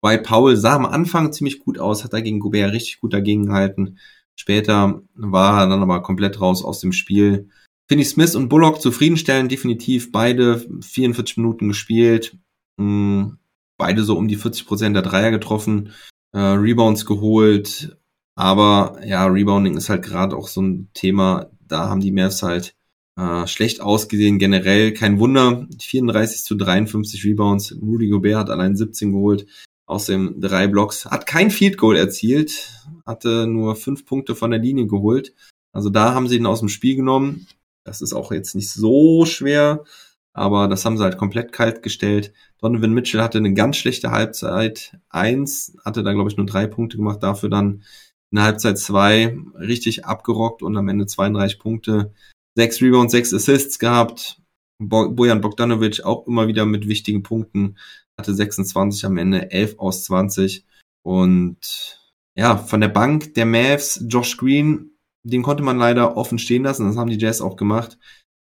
[0.00, 3.46] Bei Paul sah am Anfang ziemlich gut aus, hat er gegen Gobert richtig gut dagegen
[3.46, 3.98] gehalten.
[4.36, 7.48] Später war er dann aber komplett raus aus dem Spiel.
[7.88, 12.36] Finney Smith und Bullock zufriedenstellen, definitiv beide 44 Minuten gespielt.
[12.78, 13.38] Hm,
[13.76, 15.92] beide so um die 40 Prozent der Dreier getroffen,
[16.32, 17.96] äh, Rebounds geholt.
[18.36, 21.50] Aber ja, Rebounding ist halt gerade auch so ein Thema.
[21.60, 22.74] Da haben die Mavs halt
[23.16, 24.92] äh, schlecht ausgesehen generell.
[24.92, 27.76] Kein Wunder, 34 zu 53 Rebounds.
[27.80, 29.46] Rudy Gobert hat allein 17 geholt.
[29.86, 31.06] Außerdem drei Blocks.
[31.06, 32.72] Hat kein Field Goal erzielt.
[33.04, 35.34] Hatte nur fünf Punkte von der Linie geholt.
[35.72, 37.46] Also da haben sie ihn aus dem Spiel genommen.
[37.84, 39.84] Das ist auch jetzt nicht so schwer.
[40.32, 42.32] Aber das haben sie halt komplett kalt gestellt.
[42.60, 44.98] Donovan Mitchell hatte eine ganz schlechte Halbzeit.
[45.10, 47.22] Eins hatte da, glaube ich, nur drei Punkte gemacht.
[47.22, 47.84] Dafür dann
[48.32, 52.12] in Halbzeit zwei richtig abgerockt und am Ende 32 Punkte
[52.56, 54.40] sechs Rebounds, sechs Assists gehabt.
[54.80, 57.76] Bojan Bogdanovic auch immer wieder mit wichtigen Punkten,
[58.18, 60.64] hatte 26 am Ende, 11 aus 20.
[61.02, 62.00] Und
[62.36, 64.90] ja, von der Bank der Mavs, Josh Green,
[65.24, 67.98] den konnte man leider offen stehen lassen, das haben die Jazz auch gemacht.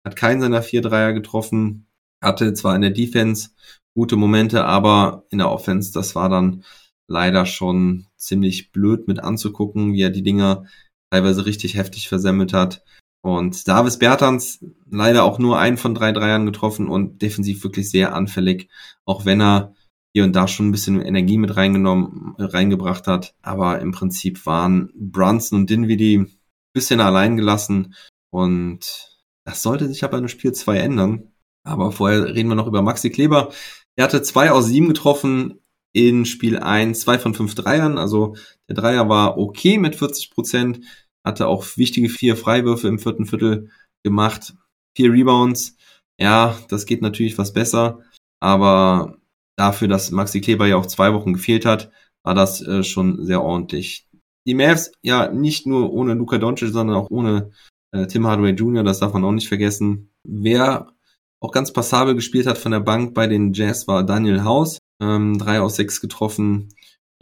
[0.06, 1.88] Hat keinen seiner vier Dreier getroffen,
[2.24, 3.52] hatte zwar in der Defense
[3.96, 6.64] gute Momente, aber in der Offense, das war dann
[7.08, 10.66] leider schon ziemlich blöd mit anzugucken, wie er die Dinger
[11.12, 12.84] teilweise richtig heftig versemmelt hat.
[13.22, 18.16] Und Davis Bertans leider auch nur einen von drei Dreiern getroffen und defensiv wirklich sehr
[18.16, 18.70] anfällig,
[19.06, 19.74] auch wenn er
[20.14, 23.36] hier und da schon ein bisschen Energie mit reingenommen, reingebracht hat.
[23.42, 26.32] Aber im Prinzip waren Brunson und Dinwiddie ein
[26.74, 27.94] bisschen allein gelassen
[28.32, 29.12] und
[29.46, 31.32] das sollte sich aber in Spiel 2 ändern.
[31.64, 33.52] Aber vorher reden wir noch über Maxi Kleber.
[33.96, 35.60] Er hatte zwei aus sieben getroffen
[35.94, 37.98] in Spiel 1, zwei von fünf Dreiern.
[37.98, 38.36] Also
[38.70, 40.80] der Dreier war okay mit 40 Prozent
[41.26, 43.70] hatte auch wichtige vier Freiwürfe im vierten Viertel
[44.04, 44.56] gemacht,
[44.96, 45.78] vier Rebounds.
[46.20, 48.00] Ja, das geht natürlich was besser,
[48.40, 49.18] aber
[49.58, 51.92] dafür, dass Maxi Kleber ja auch zwei Wochen gefehlt hat,
[52.24, 54.08] war das äh, schon sehr ordentlich.
[54.48, 57.52] Die Mavs, ja, nicht nur ohne Luka Doncic, sondern auch ohne
[57.92, 60.12] äh, Tim Hardaway Jr., das darf man auch nicht vergessen.
[60.28, 60.94] Wer
[61.42, 65.38] auch ganz passabel gespielt hat von der Bank bei den Jazz war Daniel House, ähm,
[65.38, 66.70] drei aus sechs getroffen.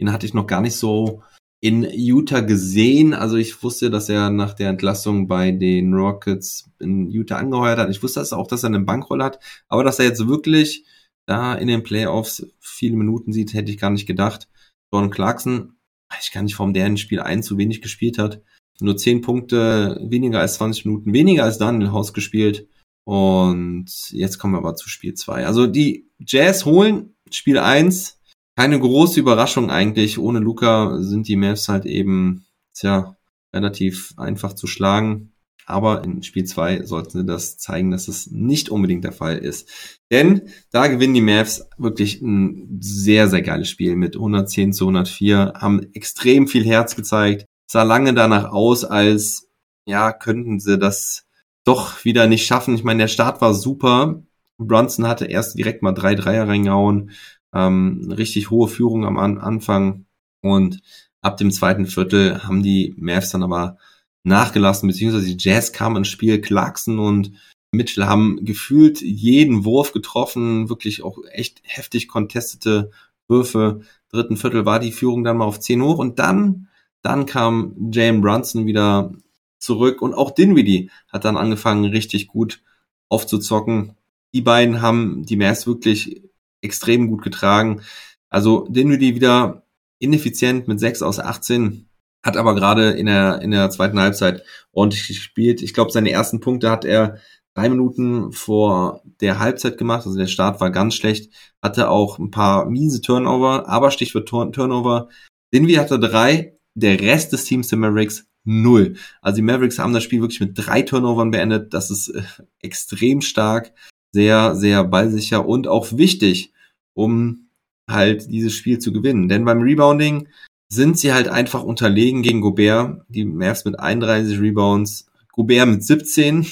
[0.00, 1.22] Den hatte ich noch gar nicht so
[1.60, 3.12] in Utah gesehen.
[3.12, 7.90] Also ich wusste, dass er nach der Entlassung bei den Rockets in Utah angeheuert hat.
[7.90, 9.38] Ich wusste auch, dass er eine Bankrolle hat.
[9.68, 10.86] Aber dass er jetzt wirklich
[11.26, 14.48] da in den Playoffs viele Minuten sieht, hätte ich gar nicht gedacht.
[14.92, 15.74] Jordan Clarkson,
[16.20, 18.42] ich gar nicht, warum der in Spiel 1 zu wenig gespielt hat.
[18.80, 22.66] Nur 10 Punkte, weniger als 20 Minuten, weniger als Daniel Haus gespielt.
[23.04, 25.46] Und jetzt kommen wir aber zu Spiel 2.
[25.46, 28.19] Also die Jazz holen Spiel 1
[28.60, 30.18] keine große Überraschung eigentlich.
[30.18, 32.44] Ohne Luca sind die Mavs halt eben,
[32.74, 33.16] tja,
[33.54, 35.32] relativ einfach zu schlagen.
[35.64, 39.96] Aber in Spiel 2 sollten sie das zeigen, dass es nicht unbedingt der Fall ist.
[40.10, 40.42] Denn
[40.72, 45.80] da gewinnen die Mavs wirklich ein sehr, sehr geiles Spiel mit 110 zu 104, haben
[45.94, 49.48] extrem viel Herz gezeigt, sah lange danach aus, als,
[49.86, 51.24] ja, könnten sie das
[51.64, 52.74] doch wieder nicht schaffen.
[52.74, 54.22] Ich meine, der Start war super.
[54.58, 57.12] Brunson hatte erst direkt mal drei Dreier reingehauen
[57.54, 60.06] ähm, richtig hohe Führung am An Anfang
[60.42, 60.80] und
[61.20, 63.78] ab dem zweiten Viertel haben die Mavs dann aber
[64.22, 67.32] nachgelassen, beziehungsweise die Jazz kamen ins Spiel, Clarkson und
[67.72, 72.90] Mitchell haben gefühlt jeden Wurf getroffen, wirklich auch echt heftig contestete
[73.28, 73.82] Würfe.
[74.10, 76.68] Dritten Viertel war die Führung dann mal auf 10 hoch und dann,
[77.02, 79.12] dann kam Jalen Brunson wieder
[79.58, 82.60] zurück und auch Dinwiddie hat dann angefangen, richtig gut
[83.08, 83.96] aufzuzocken.
[84.34, 86.22] Die beiden haben die Mavs wirklich
[86.62, 87.82] extrem gut getragen.
[88.28, 89.64] Also Dinwiddie wieder
[89.98, 91.88] ineffizient mit 6 aus 18.
[92.22, 95.62] hat aber gerade in der, in der zweiten Halbzeit ordentlich gespielt.
[95.62, 97.18] Ich glaube, seine ersten Punkte hat er
[97.54, 100.06] drei Minuten vor der Halbzeit gemacht.
[100.06, 101.32] Also der Start war ganz schlecht.
[101.62, 105.08] Hatte auch ein paar miese Turnover, aber Stichwort Turnover.
[105.52, 108.96] Dinwiddie hatte drei, der Rest des Teams der Mavericks null.
[109.20, 111.74] Also die Mavericks haben das Spiel wirklich mit drei Turnovern beendet.
[111.74, 112.22] Das ist äh,
[112.60, 113.72] extrem stark,
[114.12, 116.52] sehr, sehr ballsicher und auch wichtig,
[116.94, 117.48] um
[117.88, 119.28] halt dieses Spiel zu gewinnen.
[119.28, 120.28] Denn beim Rebounding
[120.68, 123.02] sind sie halt einfach unterlegen gegen Gobert.
[123.08, 126.46] Die Mavs mit 31 Rebounds, Gobert mit 17,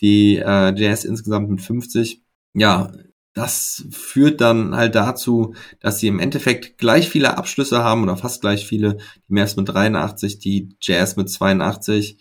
[0.00, 2.22] die äh, Jazz insgesamt mit 50.
[2.54, 2.92] Ja,
[3.34, 8.40] das führt dann halt dazu, dass sie im Endeffekt gleich viele Abschlüsse haben oder fast
[8.40, 8.96] gleich viele.
[9.28, 12.16] Die Mavs mit 83, die Jazz mit 82.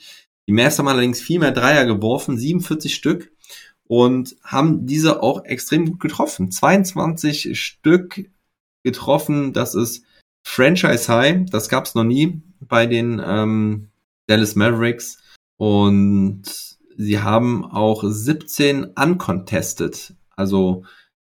[0.48, 3.32] Die Mavs haben allerdings viel mehr Dreier geworfen, 47 Stück
[3.88, 6.52] und haben diese auch extrem gut getroffen.
[6.52, 8.30] 22 Stück
[8.84, 10.06] getroffen, das ist
[10.44, 13.90] Franchise High, das gab's noch nie bei den ähm,
[14.28, 15.20] Dallas Mavericks
[15.58, 16.44] und
[16.98, 20.84] sie haben auch 17 uncontested, also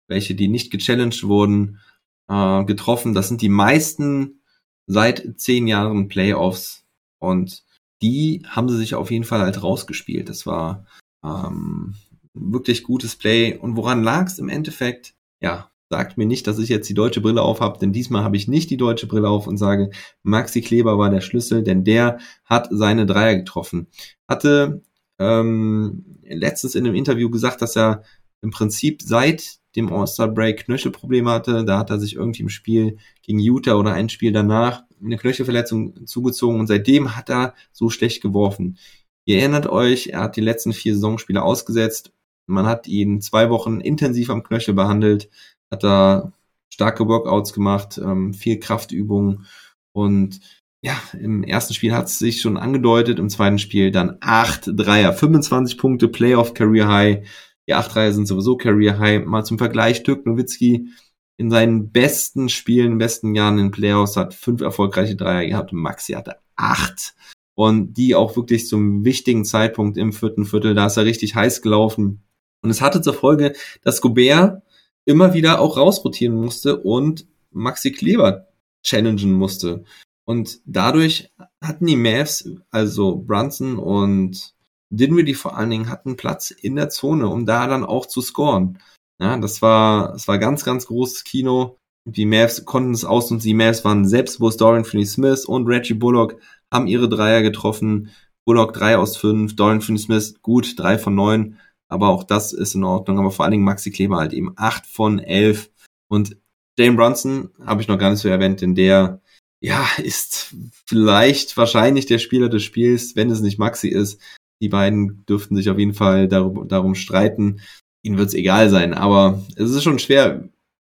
[0.09, 1.81] welche, die nicht gechallenged wurden,
[2.29, 3.15] äh, getroffen.
[3.15, 4.41] Das sind die meisten
[4.87, 6.85] seit zehn Jahren Playoffs.
[7.19, 7.65] Und
[8.03, 10.29] die haben sie sich auf jeden Fall halt rausgespielt.
[10.29, 10.87] Das war
[11.25, 11.95] ähm,
[12.39, 13.57] wirklich gutes Play.
[13.57, 15.15] Und woran lag es im Endeffekt?
[15.41, 18.37] Ja, sagt mir nicht, dass ich jetzt die deutsche Brille auf habe, denn diesmal habe
[18.37, 19.91] ich nicht die deutsche Brille auf und sage,
[20.23, 23.87] Maxi Kleber war der Schlüssel, denn der hat seine Dreier getroffen.
[24.29, 24.83] Hatte
[25.19, 28.03] ähm, letztens in einem Interview gesagt, dass er
[28.43, 31.65] im Prinzip seit dem All-Star-Break Knöchelprobleme hatte.
[31.65, 36.07] Da hat er sich irgendwie im Spiel gegen Utah oder ein Spiel danach eine Knöchelverletzung
[36.07, 38.79] zugezogen und seitdem hat er so schlecht geworfen.
[39.27, 42.13] Ihr erinnert euch, er hat die letzten vier Saisonspiele ausgesetzt.
[42.47, 45.31] Man hat ihn zwei Wochen intensiv am Knöchel behandelt,
[45.71, 46.33] hat da
[46.73, 49.47] starke Workouts gemacht, ähm, viel Kraftübungen
[49.93, 50.41] und
[50.83, 55.13] ja, im ersten Spiel hat es sich schon angedeutet, im zweiten Spiel dann acht Dreier,
[55.13, 57.29] 25 Punkte, Playoff Career High,
[57.67, 59.25] die acht Reihe sind sowieso Career High.
[59.25, 60.89] Mal zum Vergleich, Dirk Nowitzki
[61.37, 66.37] in seinen besten Spielen, besten Jahren in Playoffs hat fünf erfolgreiche Dreier gehabt Maxi hatte
[66.57, 67.15] acht.
[67.55, 71.63] Und die auch wirklich zum wichtigen Zeitpunkt im vierten Viertel, da ist er richtig heiß
[71.63, 72.23] gelaufen.
[72.67, 73.53] Und es hatte zur Folge,
[73.83, 74.61] dass Gobert
[75.05, 78.49] immer wieder auch rausrotieren musste und Maxi Kleber
[78.83, 79.85] challengen musste.
[80.25, 81.31] Und dadurch
[81.63, 84.53] hatten die Mavs, also Brunson und
[84.91, 88.81] Dinwiddie vor allen Dingen hatten Platz in der Zone, um da dann auch zu scoren.
[89.21, 91.77] Ja, das war, das war ganz, ganz großes Kino.
[92.05, 94.61] Die Mavs konnten es aus und die Mavs waren selbstbewusst.
[94.61, 96.41] Dorian Finney-Smith und Reggie Bullock
[96.73, 98.11] haben ihre Dreier getroffen.
[98.45, 101.61] Bullock drei aus fünf, Dorian Finney-Smith gut, drei von neun.
[101.89, 103.19] Aber auch das ist in Ordnung.
[103.19, 105.71] Aber vor allen Dingen Maxi Kleber halt eben acht von elf.
[106.09, 106.37] Und
[106.79, 109.21] Jane Brunson habe ich noch gar nicht so erwähnt, denn der,
[109.61, 110.55] ja, ist
[110.87, 114.21] vielleicht wahrscheinlich der Spieler des Spiels, wenn es nicht Maxi ist.
[114.61, 117.61] Die beiden dürften sich auf jeden Fall darum, darum streiten.
[118.03, 120.49] Ihnen wird es egal sein, aber es ist schon schwer,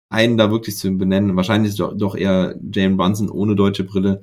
[0.10, 1.36] einen da wirklich zu benennen.
[1.36, 4.22] Wahrscheinlich ist doch, eher Jane Brunson ohne deutsche Brille,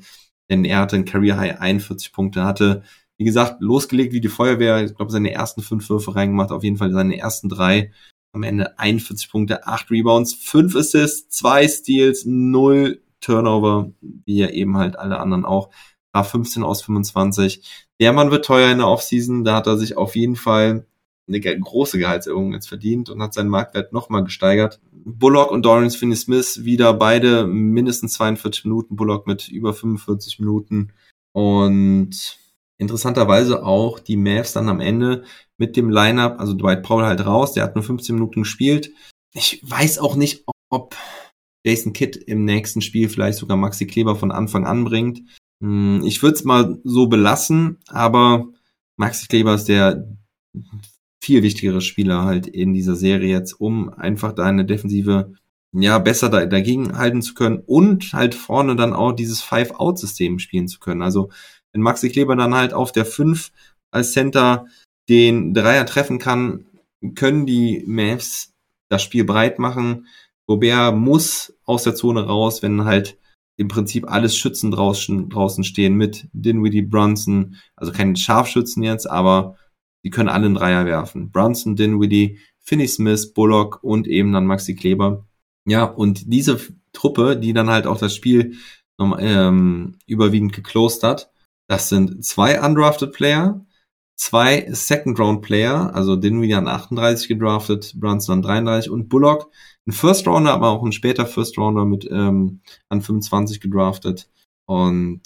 [0.50, 2.82] denn er hatte ein Career High 41 Punkte, hatte,
[3.16, 4.84] wie gesagt, losgelegt wie die Feuerwehr.
[4.84, 7.92] Ich glaube, seine ersten fünf Würfe reingemacht, auf jeden Fall seine ersten drei.
[8.32, 14.76] Am Ende 41 Punkte, 8 Rebounds, 5 Assists, 2 Steals, 0 Turnover, wie ja eben
[14.76, 15.70] halt alle anderen auch.
[16.12, 17.62] War 15 aus 25.
[18.00, 19.44] Der Mann wird teuer in der Offseason.
[19.44, 20.86] Da hat er sich auf jeden Fall
[21.26, 24.80] eine große Gehaltserhöhung jetzt verdient und hat seinen Marktwert nochmal gesteigert.
[24.92, 30.92] Bullock und Dorian Finney-Smith wieder beide mindestens 42 Minuten, Bullock mit über 45 Minuten
[31.32, 32.38] und
[32.78, 35.24] interessanterweise auch die Mavs dann am Ende
[35.58, 38.92] mit dem Lineup, also Dwight Powell halt raus, der hat nur 15 Minuten gespielt.
[39.32, 40.96] Ich weiß auch nicht, ob
[41.64, 45.22] Jason Kidd im nächsten Spiel vielleicht sogar Maxi Kleber von Anfang an bringt.
[45.62, 48.48] Hm, ich würde es mal so belassen, aber
[48.96, 50.08] Maxi Kleber ist der
[51.22, 55.32] viel wichtigere Spieler halt in dieser Serie jetzt, um einfach da eine Defensive
[55.72, 60.68] ja besser da, dagegen halten zu können und halt vorne dann auch dieses Five-Out-System spielen
[60.68, 61.02] zu können.
[61.02, 61.30] Also
[61.74, 63.52] wenn Maxi Kleber dann halt auf der 5
[63.90, 64.66] als Center
[65.08, 66.66] den Dreier treffen kann,
[67.14, 68.54] können die Mavs
[68.88, 70.06] das Spiel breit machen.
[70.46, 73.18] Gobert muss aus der Zone raus, wenn halt
[73.56, 79.56] im Prinzip alles Schützen draußen, draußen stehen mit Dinwiddie, Brunson, also keine Scharfschützen jetzt, aber
[80.04, 81.30] die können alle einen Dreier werfen.
[81.30, 85.26] Brunson, Dinwiddie, Finney Smith, Bullock und eben dann Maxi Kleber.
[85.66, 86.60] Ja, und diese
[86.92, 88.56] Truppe, die dann halt auch das Spiel
[88.98, 91.30] ähm, überwiegend geclosed hat,
[91.68, 93.64] das sind zwei undrafted Player,
[94.16, 99.50] zwei Second Round Player, also Dinwiddie an 38 gedraftet, Brunson an 33 und Bullock
[99.86, 104.28] ein First Rounder, aber auch ein später First Rounder mit ähm, an 25 gedraftet.
[104.66, 105.22] Und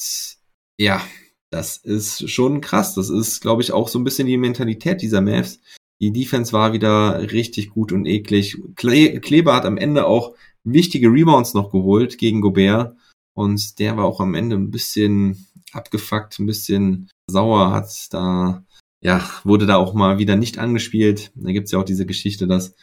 [0.78, 1.02] Ja,
[1.50, 2.94] das ist schon krass.
[2.94, 5.60] Das ist, glaube ich, auch so ein bisschen die Mentalität dieser Mavs.
[6.00, 8.56] Die Defense war wieder richtig gut und eklig.
[8.76, 10.34] Kle Kleber hat am Ende auch
[10.64, 12.96] wichtige Rebounds noch geholt gegen Gobert.
[13.34, 18.64] Und der war auch am Ende ein bisschen abgefuckt, ein bisschen sauer, hat da,
[19.00, 21.32] ja, wurde da auch mal wieder nicht angespielt.
[21.34, 22.74] Da gibt's ja auch diese Geschichte, dass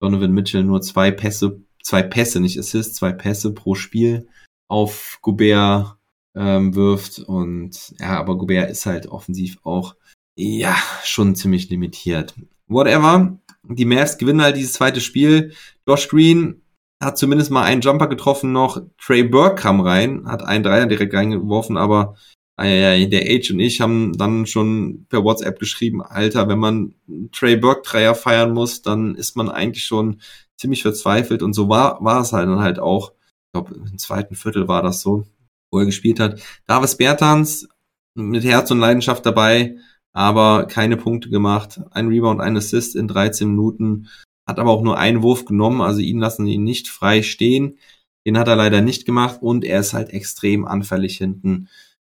[0.00, 4.28] Donovan Mitchell nur zwei Pässe, zwei Pässe, nicht Assists, zwei Pässe pro Spiel
[4.68, 5.96] auf Gobert
[6.34, 7.18] ähm, wirft.
[7.20, 9.96] Und ja, aber Gobert ist halt offensiv auch
[10.36, 12.34] ja schon ziemlich limitiert.
[12.66, 13.38] Whatever.
[13.62, 15.54] Die Mavs gewinnen halt dieses zweite Spiel.
[15.86, 16.60] Josh Green
[17.02, 18.82] hat zumindest mal einen Jumper getroffen noch.
[18.98, 22.16] Trey Burke kam rein, hat einen Dreier direkt reingeworfen, aber
[22.56, 26.94] der Age und ich haben dann schon per WhatsApp geschrieben, Alter, wenn man
[27.32, 30.20] Trey Burke Dreier feiern muss, dann ist man eigentlich schon
[30.56, 33.12] ziemlich verzweifelt und so war, war es halt dann halt auch.
[33.12, 35.26] Ich glaube, im zweiten Viertel war das so
[35.74, 36.40] wo er gespielt hat.
[36.66, 37.68] Davis Bertans
[38.14, 39.76] mit Herz und Leidenschaft dabei,
[40.12, 41.80] aber keine Punkte gemacht.
[41.90, 44.08] Ein Rebound, ein Assist in 13 Minuten,
[44.46, 47.78] hat aber auch nur einen Wurf genommen, also ihn lassen ihn nicht frei stehen.
[48.24, 51.68] Den hat er leider nicht gemacht und er ist halt extrem anfällig hinten.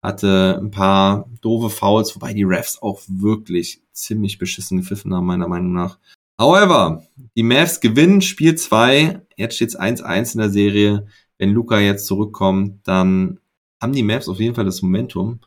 [0.03, 5.49] Hatte ein paar doofe Fouls, wobei die Refs auch wirklich ziemlich beschissen gepfiffen haben, meiner
[5.49, 5.99] Meinung nach.
[6.41, 9.23] However, die Mavs gewinnen Spiel 2.
[9.37, 11.07] Jetzt steht es 1-1 in der Serie.
[11.39, 13.41] Wenn Luca jetzt zurückkommt, dann
[13.81, 15.41] haben die Maps auf jeden Fall das Momentum,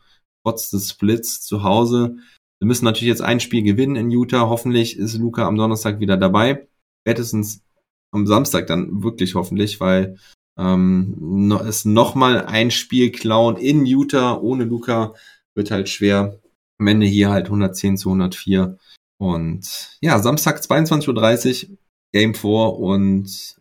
[0.43, 2.17] trotz des Splits zu Hause.
[2.59, 4.49] Wir müssen natürlich jetzt ein Spiel gewinnen in Utah.
[4.49, 6.67] Hoffentlich ist Luca am Donnerstag wieder dabei.
[7.01, 7.63] Spätestens
[8.11, 10.17] am Samstag dann wirklich hoffentlich, weil
[10.59, 15.13] ähm, es nochmal ein Spiel klauen in Utah ohne Luca
[15.55, 16.39] wird halt schwer.
[16.77, 18.77] Am Ende hier halt 110 zu 104.
[19.17, 21.77] Und ja, Samstag 22.30 Uhr,
[22.13, 23.55] Game 4 und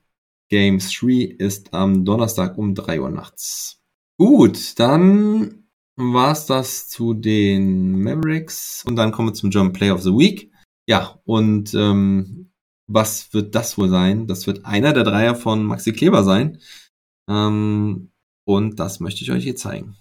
[0.50, 3.80] Game 3 ist am Donnerstag um 3 Uhr nachts.
[4.16, 5.64] Gut, dann
[5.96, 10.52] war's das zu den Mavericks und dann kommen wir zum German Play of the Week.
[10.88, 12.50] Ja, und ähm,
[12.86, 14.26] was wird das wohl sein?
[14.26, 16.58] Das wird einer der Dreier von Maxi Kleber sein.
[17.28, 18.10] Ähm,
[18.46, 19.96] und das möchte ich euch hier zeigen.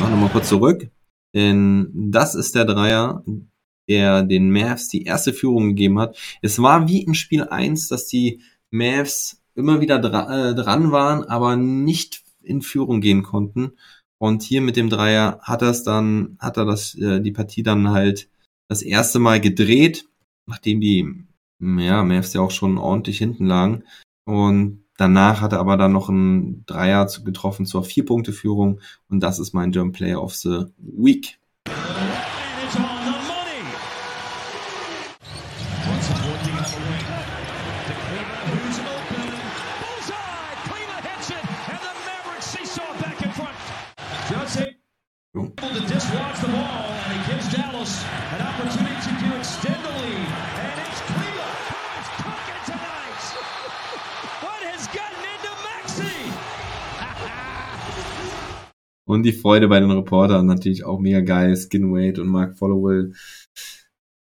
[0.00, 0.90] Mach nochmal kurz zurück,
[1.34, 3.22] denn das ist der Dreier,
[3.88, 6.16] der den Mavs die erste Führung gegeben hat.
[6.42, 8.40] Es war wie in Spiel 1, dass die
[8.70, 13.72] Mavs immer wieder dra äh, dran waren, aber nicht in Führung gehen konnten.
[14.18, 17.62] Und hier mit dem Dreier hat er es dann, hat er das, äh, die Partie
[17.62, 18.28] dann halt
[18.68, 20.08] das erste Mal gedreht,
[20.46, 21.26] nachdem die
[21.60, 23.84] ja, Mavs ja auch schon ordentlich hinten lagen.
[24.24, 28.80] Und danach hat er aber dann noch einen Dreier getroffen zur Vier-Punkte-Führung.
[29.08, 31.38] Und das ist mein Jump Player of the Week.
[59.16, 61.56] Und die Freude bei den Reportern natürlich auch mega geil.
[61.56, 63.14] Skinweight und Mark Followell.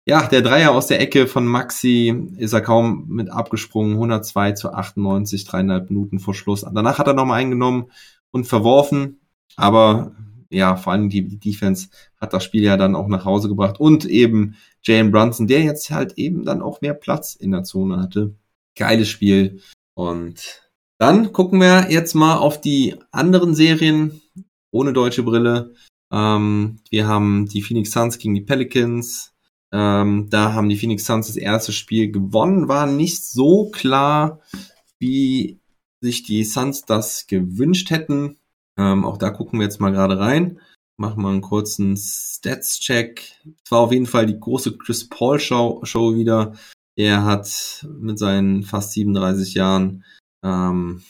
[0.05, 3.95] Ja, der Dreier aus der Ecke von Maxi ist er kaum mit abgesprungen.
[3.95, 6.61] 102 zu 98, dreieinhalb Minuten vor Schluss.
[6.61, 7.87] Danach hat er nochmal eingenommen
[8.33, 9.23] und verworfen.
[9.57, 10.13] Aber
[10.51, 11.89] ja, vor allem die, die Defense
[12.21, 13.81] hat das Spiel ja dann auch nach Hause gebracht.
[13.81, 17.99] Und eben Jalen Brunson, der jetzt halt eben dann auch mehr Platz in der Zone
[17.99, 18.35] hatte.
[18.77, 19.63] Geiles Spiel.
[19.95, 20.69] Und
[20.99, 24.21] dann gucken wir jetzt mal auf die anderen Serien
[24.73, 25.75] ohne deutsche Brille.
[26.13, 29.33] Ähm, wir haben die Phoenix Suns gegen die Pelicans.
[29.73, 34.41] Ähm, da haben die Phoenix Suns das erste Spiel gewonnen, war nicht so klar,
[34.99, 35.61] wie
[36.03, 38.39] sich die Suns das gewünscht hätten.
[38.77, 40.61] Ähm, auch da gucken wir jetzt mal gerade rein.
[40.99, 43.41] Machen wir einen kurzen Stats-Check.
[43.65, 46.55] Es war auf jeden Fall die große Chris Paul-Show Show wieder.
[46.97, 50.05] Er hat mit seinen fast 37 Jahren
[50.45, 51.03] ähm,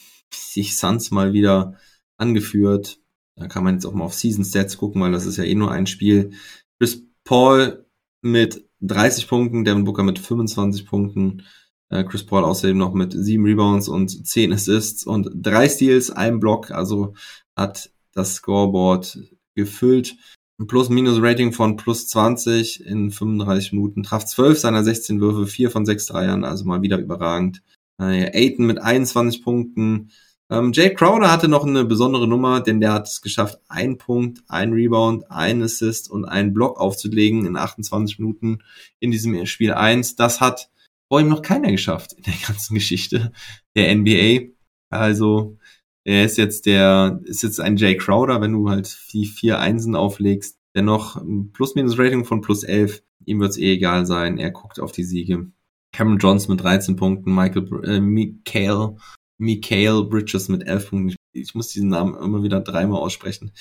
[0.55, 1.75] die Suns mal wieder
[2.17, 3.02] angeführt.
[3.37, 5.55] Da kann man jetzt auch mal auf Season Stats gucken, weil das ist ja eh
[5.55, 6.33] nur ein Spiel.
[6.79, 7.87] Chris Paul
[8.21, 11.43] mit 30 Punkten, Devin Booker mit 25 Punkten,
[11.89, 16.41] äh, Chris Paul außerdem noch mit 7 Rebounds und 10 Assists und 3 Steals, ein
[16.41, 17.15] Block, also
[17.57, 19.19] hat das Scoreboard
[19.55, 20.17] gefüllt.
[20.65, 26.07] Plus-Minus-Rating von plus 20 in 35 Minuten, traf 12 seiner 16 Würfe, 4 von 6
[26.07, 27.63] Dreiern, also mal wieder überragend.
[27.99, 30.11] Äh, Aiton mit 21 Punkten,
[30.53, 34.43] ähm, Jay Crowder hatte noch eine besondere Nummer, denn der hat es geschafft, ein Punkt,
[34.49, 38.59] ein Rebound, ein Assist und einen Block aufzulegen in 28 Minuten
[39.01, 40.17] in diesem Spiel 1.
[40.17, 40.71] Das hat
[41.09, 43.33] vor ihm noch keiner geschafft in der ganzen Geschichte
[43.75, 44.53] der NBA.
[44.91, 45.57] Also
[46.05, 49.97] er ist jetzt der, ist jetzt ein Jay Crowder, wenn du halt die vier Einsen
[49.97, 51.23] auflegst, dennoch
[51.55, 53.03] Plus-Minus-Rating von plus 11.
[53.25, 54.37] Ihm wird's eh egal sein.
[54.37, 55.47] Er guckt auf die Siege.
[55.93, 58.97] Cameron Johnson mit 13 Punkten, Michael, äh, Mikael,
[59.43, 61.17] Mikael Bridges mit 11 Punkten.
[61.33, 63.53] Ich, muss diesen Namen immer wieder dreimal aussprechen.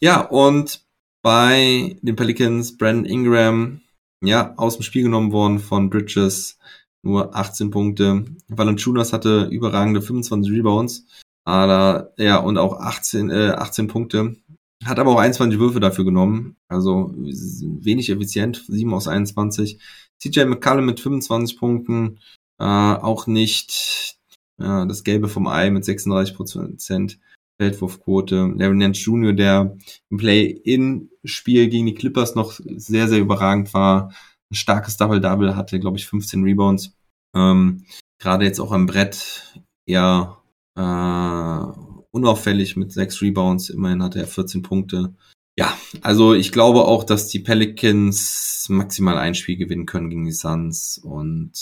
[0.00, 0.84] Ja, und
[1.22, 3.80] bei den Pelicans, Brandon Ingram,
[4.22, 6.58] ja, aus dem Spiel genommen worden von Bridges,
[7.02, 8.24] nur 18 Punkte.
[8.48, 11.06] Valanciunas hatte überragende 25 Rebounds,
[11.44, 14.36] aber, ja, und auch 18, äh, 18 Punkte.
[14.84, 19.78] Hat aber auch 21 Würfe dafür genommen, also wenig effizient, 7 aus 21.
[20.18, 22.18] CJ McCallum mit 25 Punkten,
[22.58, 24.18] äh, auch nicht
[24.58, 27.18] äh, das Gelbe vom Ei mit 36 Prozent.
[27.58, 28.52] Feldwurfquote.
[28.56, 29.76] Larry Nance Jr., der
[30.10, 34.12] im Play-In-Spiel gegen die Clippers noch sehr, sehr überragend war.
[34.50, 36.96] Ein starkes Double-Double hatte, glaube ich, 15 Rebounds.
[37.34, 37.84] Ähm,
[38.18, 40.38] Gerade jetzt auch am Brett eher
[40.76, 43.70] äh, unauffällig mit sechs Rebounds.
[43.70, 45.14] Immerhin hatte er 14 Punkte.
[45.56, 50.32] Ja, also ich glaube auch, dass die Pelicans maximal ein Spiel gewinnen können gegen die
[50.32, 51.52] Suns und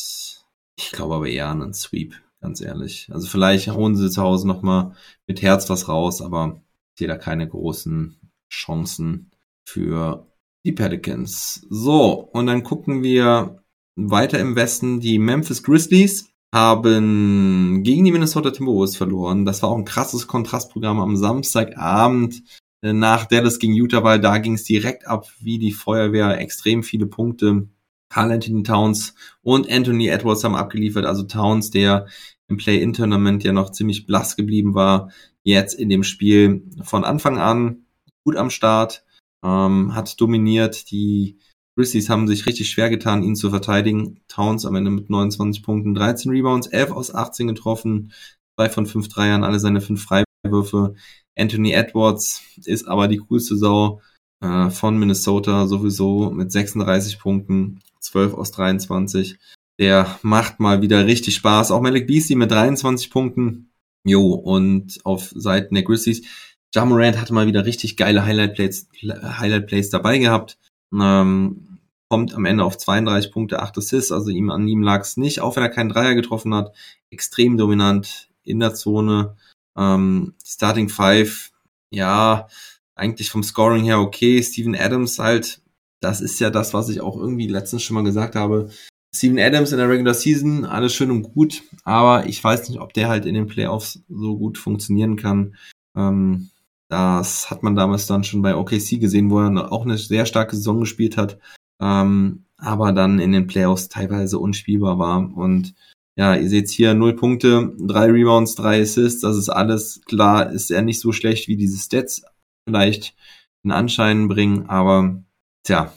[0.79, 3.09] ich glaube aber eher an einen Sweep ganz ehrlich.
[3.11, 4.95] Also vielleicht holen sie zu Hause nochmal
[5.27, 6.61] mit Herz was raus, aber
[6.95, 8.21] ich sehe da keine großen
[8.53, 9.31] Chancen
[9.67, 10.27] für
[10.67, 11.67] die Pelicans.
[11.71, 13.63] So, und dann gucken wir
[13.97, 15.01] weiter im Westen.
[15.01, 19.47] Die Memphis Grizzlies haben gegen die Minnesota Timberwolves verloren.
[19.47, 22.43] Das war auch ein krasses Kontrastprogramm am Samstagabend
[22.83, 26.39] äh, nach Dallas gegen Utah, weil da ging es direkt ab wie die Feuerwehr.
[26.39, 27.69] Extrem viele Punkte.
[28.13, 31.07] Carl Anthony Towns und Anthony Edwards haben abgeliefert.
[31.07, 32.07] Also Towns, der
[32.47, 35.11] im Play-In-Tournament ja noch ziemlich blass geblieben war,
[35.45, 37.87] jetzt in dem Spiel von Anfang an
[38.23, 39.03] gut am Start,
[39.43, 40.91] ähm, hat dominiert.
[40.91, 41.39] Die
[41.75, 44.21] Grizzlies haben sich richtig schwer getan, ihn zu verteidigen.
[44.29, 48.13] Towns am Ende mit 29 Punkten, 13 Rebounds, 11 aus 18 getroffen,
[48.57, 50.95] zwei von fünf Dreiern, alle seine fünf Freiwürfe.
[51.35, 54.03] Anthony Edwards ist aber die coolste Sau
[54.43, 59.39] äh, von Minnesota sowieso mit 36 Punkten, 12 aus 23.
[59.79, 61.71] Der macht mal wieder richtig Spaß.
[61.71, 63.71] Auch Malik Beasley mit 23 Punkten.
[64.05, 66.27] Jo, und auf Seiten der Grizzlies.
[66.75, 70.59] Jamorant hatte mal wieder richtig geile Highlight Plays, Highlight Plays dabei gehabt.
[70.93, 71.79] Ähm,
[72.09, 75.41] kommt am Ende auf 32 Punkte, 8 Assists, also ihm an ihm lag es nicht,
[75.41, 76.75] auch wenn er keinen Dreier getroffen hat.
[77.11, 79.37] Extrem dominant in der Zone.
[79.79, 81.53] Ähm, Starting Five,
[81.91, 82.49] ja,
[82.95, 84.43] eigentlich vom Scoring her okay.
[84.43, 85.62] Steven Adams halt,
[86.03, 88.69] das ist ja das, was ich auch irgendwie letztens schon mal gesagt habe.
[89.15, 92.93] Steven Adams in der Regular Season, alles schön und gut, aber ich weiß nicht, ob
[92.95, 95.55] der halt in den Playoffs so gut funktionieren kann.
[95.97, 96.51] Ähm,
[96.89, 100.57] das hat man damals dann schon bei OKC gesehen, wo er auch eine sehr starke
[100.57, 101.39] Saison gespielt hat,
[101.81, 105.31] ähm, aber dann in den Playoffs teilweise unspielbar war.
[105.37, 105.75] Und
[106.17, 110.71] ja, ihr seht hier null Punkte, drei Rebounds, drei Assists, das ist alles klar, ist
[110.71, 112.23] er nicht so schlecht, wie diese Stats
[112.67, 113.15] vielleicht
[113.63, 115.23] in Anschein bringen, aber
[115.63, 115.93] tja,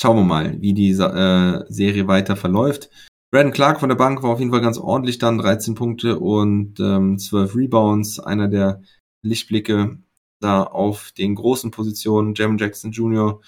[0.00, 2.90] schauen wir mal, wie die äh, Serie weiter verläuft.
[3.30, 6.78] Brandon Clark von der Bank war auf jeden Fall ganz ordentlich dann, 13 Punkte und
[6.78, 8.82] ähm, 12 Rebounds, einer der
[9.22, 9.98] Lichtblicke
[10.40, 12.34] da auf den großen Positionen.
[12.34, 13.40] Jam Jackson Jr.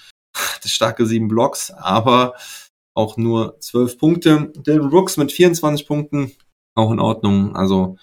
[0.62, 2.34] das starke sieben Blocks, aber
[2.94, 4.52] auch nur 12 Punkte.
[4.56, 6.32] Dylan Brooks mit 24 Punkten,
[6.74, 7.54] auch in Ordnung.
[7.54, 7.96] Also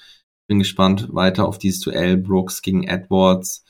[0.47, 3.65] bin gespannt weiter auf dieses Duell Brooks gegen Edwards.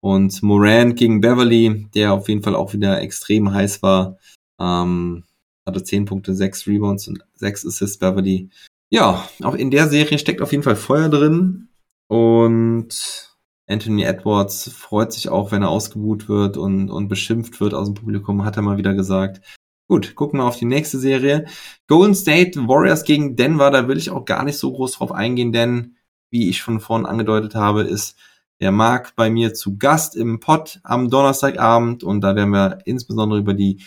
[0.00, 4.18] Und Moran gegen Beverly, der auf jeden Fall auch wieder extrem heiß war.
[4.60, 5.24] Ähm,
[5.66, 8.50] hatte 10 Punkte, 6 Rebounds und 6 Assists Beverly.
[8.90, 11.68] Ja, auch in der Serie steckt auf jeden Fall Feuer drin.
[12.08, 13.28] Und
[13.66, 17.94] Anthony Edwards freut sich auch, wenn er ausgebuht wird und, und beschimpft wird aus dem
[17.94, 19.42] Publikum, hat er mal wieder gesagt.
[19.88, 21.46] Gut, gucken wir auf die nächste Serie.
[21.86, 25.52] Golden State Warriors gegen Denver, da will ich auch gar nicht so groß drauf eingehen,
[25.52, 25.96] denn
[26.30, 28.18] wie ich schon vorhin angedeutet habe, ist
[28.60, 33.38] der Marc bei mir zu Gast im Pod am Donnerstagabend und da werden wir insbesondere
[33.38, 33.82] über die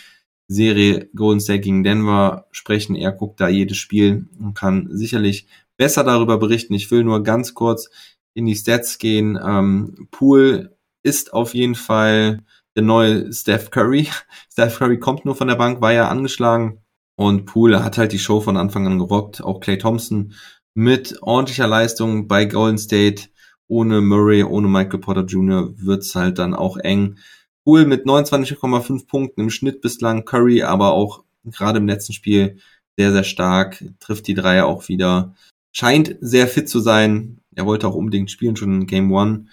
[0.48, 2.94] Serie Golden State gegen Denver sprechen.
[2.94, 5.46] Er guckt da jedes Spiel und kann sicherlich
[5.76, 6.74] besser darüber berichten.
[6.74, 7.90] Ich will nur ganz kurz
[8.34, 9.38] in die Stats gehen.
[9.42, 12.40] Ähm, Pool ist auf jeden Fall
[12.76, 14.08] der neue Steph Curry.
[14.52, 16.82] Steph Curry kommt nur von der Bank, war ja angeschlagen
[17.16, 19.42] und Pool hat halt die Show von Anfang an gerockt.
[19.42, 20.34] Auch Clay Thompson
[20.74, 23.28] mit ordentlicher Leistung bei Golden State
[23.72, 25.72] ohne Murray, ohne Michael Porter Jr.
[25.78, 27.16] wird's halt dann auch eng.
[27.64, 32.58] Poole mit 29,5 Punkten im Schnitt bislang, Curry aber auch gerade im letzten Spiel
[32.98, 35.34] sehr, sehr stark, trifft die Dreier auch wieder,
[35.72, 37.40] scheint sehr fit zu sein.
[37.54, 39.46] Er wollte auch unbedingt spielen, schon in Game One.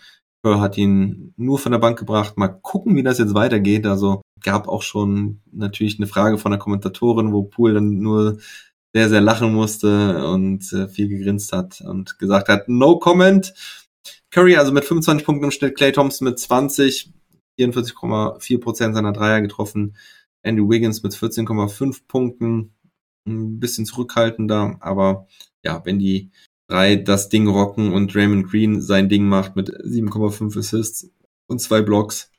[0.43, 2.37] Kerr hat ihn nur von der Bank gebracht.
[2.37, 3.85] Mal gucken, wie das jetzt weitergeht.
[3.85, 8.37] Also gab auch schon natürlich eine Frage von der Kommentatorin, wo Poole dann nur
[8.93, 13.53] sehr, sehr lachen musste und äh, viel gegrinst hat und gesagt hat, no comment.
[14.31, 17.11] Curry also mit 25 Punkten im Schnitt, Clay Thompson mit 20,
[17.59, 19.95] 44,4 Prozent seiner Dreier getroffen,
[20.43, 22.73] Andy Wiggins mit 14,5 Punkten,
[23.27, 25.27] ein bisschen zurückhaltender, aber
[25.63, 26.31] ja, wenn die
[26.69, 31.09] drei das Ding rocken und Raymond Green sein Ding macht mit 7,5 Assists
[31.47, 32.31] und zwei Blocks,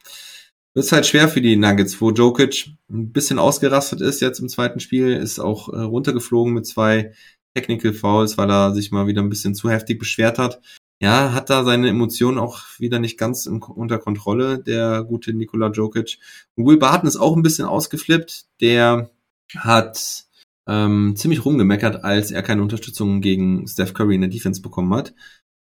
[0.74, 4.48] wird es halt schwer für die Nuggets, wo Jokic ein bisschen ausgerastet ist jetzt im
[4.48, 7.12] zweiten Spiel, ist auch äh, runtergeflogen mit zwei
[7.54, 10.60] Technical Fouls, weil er sich mal wieder ein bisschen zu heftig beschwert hat.
[11.02, 15.70] Ja, hat da seine Emotionen auch wieder nicht ganz in, unter Kontrolle, der gute Nikola
[15.70, 16.18] Jokic.
[16.56, 18.44] Will Barton ist auch ein bisschen ausgeflippt.
[18.60, 19.10] Der
[19.56, 20.26] hat
[20.68, 25.14] ähm, ziemlich rumgemeckert, als er keine Unterstützung gegen Steph Curry in der Defense bekommen hat.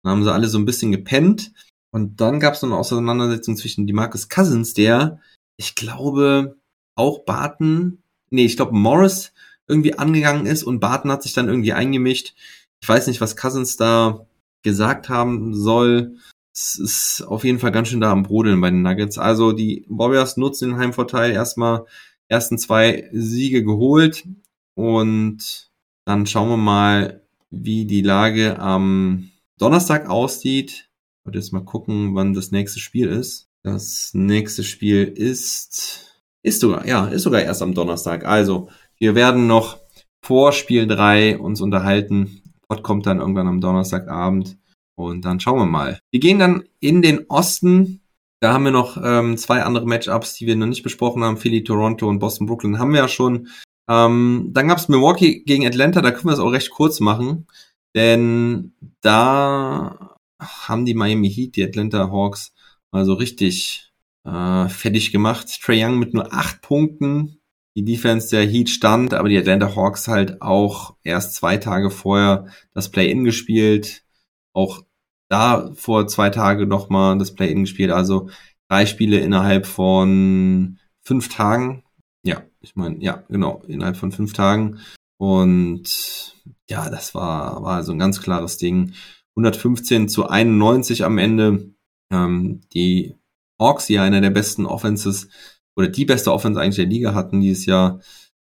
[0.03, 1.51] Dann haben sie alle so ein bisschen gepennt.
[1.91, 5.19] Und dann gab es noch eine Auseinandersetzung zwischen Demarcus Cousins, der,
[5.57, 6.57] ich glaube,
[6.95, 9.33] auch Barton, nee, ich glaube Morris
[9.67, 12.35] irgendwie angegangen ist und Barton hat sich dann irgendwie eingemischt.
[12.81, 14.27] Ich weiß nicht, was Cousins da
[14.65, 16.17] gesagt haben soll.
[16.53, 19.17] Es ist auf jeden Fall ganz schön da am Brodeln bei den Nuggets.
[19.17, 21.85] Also die Warriors nutzen den Heimvorteil erstmal
[22.27, 24.27] ersten zwei Siege geholt
[24.73, 25.69] und
[26.05, 30.89] dann schauen wir mal, wie die Lage am Donnerstag aussieht.
[31.19, 33.47] Ich wollte jetzt mal gucken, wann das nächste Spiel ist.
[33.63, 38.25] Das nächste Spiel ist, ist sogar, ja, ist sogar erst am Donnerstag.
[38.25, 39.79] Also, wir werden noch
[40.21, 42.41] vor Spiel 3 uns unterhalten.
[42.67, 44.57] Pod kommt dann irgendwann am Donnerstagabend.
[44.97, 45.99] Und dann schauen wir mal.
[46.11, 48.01] Wir gehen dann in den Osten.
[48.39, 51.37] Da haben wir noch ähm, zwei andere Matchups, die wir noch nicht besprochen haben.
[51.37, 53.49] Philly, Toronto und Boston, Brooklyn haben wir ja schon.
[53.89, 57.47] Ähm, dann gab es Milwaukee gegen Atlanta, da können wir es auch recht kurz machen,
[57.93, 62.53] denn da haben die Miami Heat, die Atlanta Hawks,
[62.91, 63.93] mal so richtig
[64.25, 65.61] äh, fertig gemacht.
[65.61, 67.39] Trey Young mit nur acht Punkten.
[67.75, 72.47] Die Defense der Heat stand, aber die Atlanta Hawks halt auch erst zwei Tage vorher
[72.73, 74.03] das Play-In gespielt.
[74.53, 74.83] Auch
[75.29, 77.91] da vor zwei Tagen nochmal das Play-In gespielt.
[77.91, 78.29] Also
[78.69, 81.85] drei Spiele innerhalb von fünf Tagen
[82.25, 84.79] ja, ich meine, ja, genau, innerhalb von fünf Tagen.
[85.17, 86.35] Und
[86.67, 88.93] ja, das war, war so ein ganz klares Ding.
[89.35, 91.75] 115 zu 91 am Ende.
[92.11, 93.15] Ähm, die
[93.59, 95.29] Hawks, ja einer der besten Offenses
[95.75, 97.99] oder die beste Offense eigentlich der Liga hatten dieses Jahr,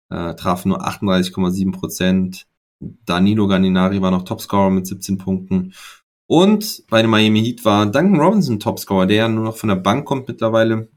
[0.10, 2.48] äh, trafen nur 38,7 Prozent.
[2.80, 5.74] Danilo Gallinari war noch Topscorer mit 17 Punkten.
[6.28, 9.76] Und bei den Miami Heat war Duncan Robinson Topscorer, der ja nur noch von der
[9.76, 10.90] Bank kommt mittlerweile.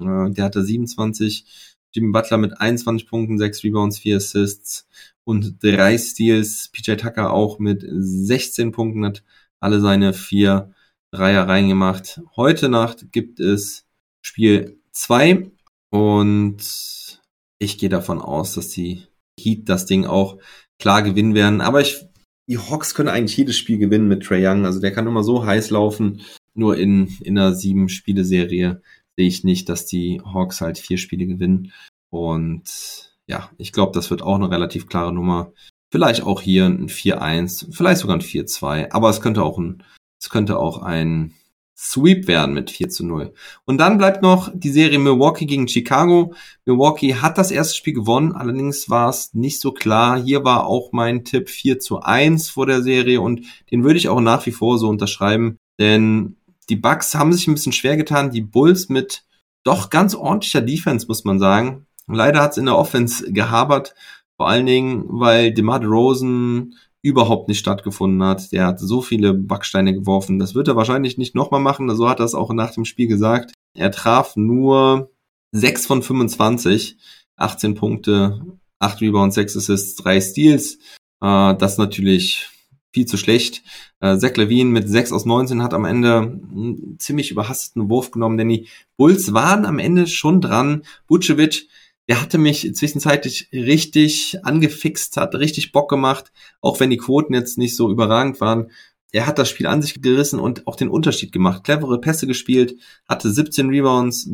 [0.00, 1.46] Äh, der hatte 27
[1.92, 4.86] Jimmy Butler mit 21 Punkten, 6 Rebounds, 4 Assists
[5.24, 6.68] und 3 Steals.
[6.72, 9.22] PJ Tucker auch mit 16 Punkten, hat
[9.60, 10.72] alle seine vier
[11.10, 12.20] Dreier reingemacht.
[12.36, 13.86] Heute Nacht gibt es
[14.20, 15.50] Spiel 2
[15.94, 17.20] und
[17.60, 19.04] ich gehe davon aus, dass die
[19.38, 20.38] Heat das Ding auch
[20.80, 21.60] klar gewinnen werden.
[21.60, 22.04] Aber ich,
[22.48, 24.64] die Hawks können eigentlich jedes Spiel gewinnen mit Trey Young.
[24.64, 26.22] Also der kann immer so heiß laufen.
[26.52, 28.82] Nur in, in einer sieben Spiele-Serie
[29.16, 31.72] sehe ich nicht, dass die Hawks halt vier Spiele gewinnen.
[32.10, 35.52] Und ja, ich glaube, das wird auch eine relativ klare Nummer.
[35.92, 39.84] Vielleicht auch hier ein 4-1, vielleicht sogar ein 4-2, aber es könnte auch ein,
[40.20, 41.34] es könnte auch ein
[41.76, 43.34] Sweep werden mit 4 zu 0.
[43.64, 46.34] Und dann bleibt noch die Serie Milwaukee gegen Chicago.
[46.64, 50.22] Milwaukee hat das erste Spiel gewonnen, allerdings war es nicht so klar.
[50.22, 54.08] Hier war auch mein Tipp 4 zu 1 vor der Serie und den würde ich
[54.08, 56.36] auch nach wie vor so unterschreiben, denn
[56.68, 59.24] die Bucks haben sich ein bisschen schwer getan, die Bulls mit
[59.64, 61.86] doch ganz ordentlicher Defense, muss man sagen.
[62.06, 63.94] Leider hat es in der Offense gehabert,
[64.36, 66.74] vor allen Dingen, weil DeMar Rosen
[67.04, 68.50] überhaupt nicht stattgefunden hat.
[68.50, 70.38] Der hat so viele Backsteine geworfen.
[70.38, 71.94] Das wird er wahrscheinlich nicht nochmal machen.
[71.94, 73.52] So hat er es auch nach dem Spiel gesagt.
[73.76, 75.10] Er traf nur
[75.52, 76.96] 6 von 25,
[77.36, 78.40] 18 Punkte,
[78.78, 80.78] 8 Rebounds, 6 Assists, 3 Steals.
[81.20, 82.48] Äh, das natürlich
[82.90, 83.62] viel zu schlecht.
[84.00, 88.38] Äh, Zach Levine mit 6 aus 19 hat am Ende einen ziemlich überhasteten Wurf genommen,
[88.38, 90.84] denn die Bulls waren am Ende schon dran.
[91.06, 91.68] Vucevic,
[92.08, 97.58] der hatte mich zwischenzeitlich richtig angefixt, hat richtig Bock gemacht, auch wenn die Quoten jetzt
[97.58, 98.70] nicht so überragend waren.
[99.12, 101.64] Er hat das Spiel an sich gerissen und auch den Unterschied gemacht.
[101.64, 102.74] Clevere Pässe gespielt,
[103.08, 104.28] hatte 17 Rebounds,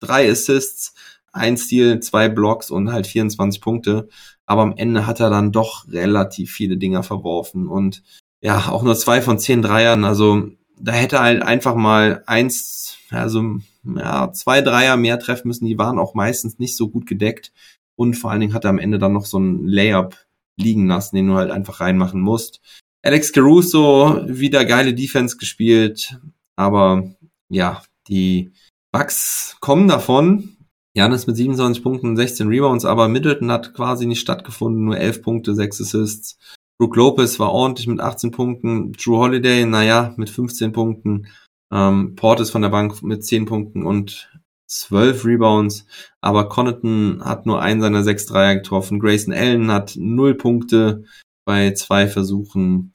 [0.00, 0.94] 3 Assists,
[1.32, 4.08] ein Steal, zwei Blocks und halt 24 Punkte.
[4.46, 8.02] Aber am Ende hat er dann doch relativ viele Dinger verworfen und
[8.40, 10.04] ja, auch nur zwei von zehn Dreiern.
[10.04, 10.48] Also
[10.78, 15.66] da hätte er halt einfach mal eins, also ja, zwei Dreier mehr treffen müssen.
[15.66, 17.52] Die waren auch meistens nicht so gut gedeckt.
[17.96, 20.16] Und vor allen Dingen hat er am Ende dann noch so ein Layup
[20.58, 22.60] liegen lassen, den du halt einfach reinmachen musst.
[23.02, 26.18] Alex Caruso wieder geile Defense gespielt,
[26.56, 27.10] aber
[27.48, 28.52] ja, die
[28.92, 30.56] Bucks kommen davon
[30.94, 35.54] Janis mit 27 Punkten, 16 Rebounds, aber Middleton hat quasi nicht stattgefunden, nur 11 Punkte,
[35.54, 36.38] 6 Assists.
[36.78, 41.28] Brook Lopez war ordentlich mit 18 Punkten, Drew Holiday, naja, mit 15 Punkten,
[41.72, 44.30] ähm, Portis von der Bank mit 10 Punkten und
[44.66, 45.86] 12 Rebounds,
[46.20, 49.00] aber Connaughton hat nur einen seiner sechs Dreier getroffen.
[49.00, 51.04] Grayson Allen hat 0 Punkte
[51.44, 52.92] bei zwei Versuchen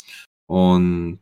[0.47, 1.19] und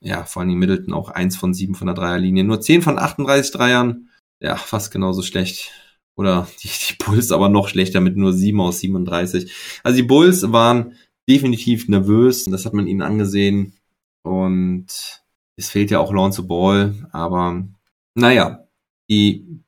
[0.00, 2.44] ja, vor allem Middleton auch eins von sieben von der Dreierlinie.
[2.44, 5.72] Nur 10 von 38 Dreiern, ja, fast genauso schlecht
[6.16, 9.52] oder die, die Bulls aber noch schlechter mit nur 7 aus 37.
[9.82, 10.96] Also die Bulls waren
[11.28, 13.74] definitiv nervös, das hat man ihnen angesehen
[14.22, 15.23] und
[15.56, 17.66] es fehlt ja auch Lonzo Ball, aber
[18.14, 18.66] naja,
[19.10, 19.62] die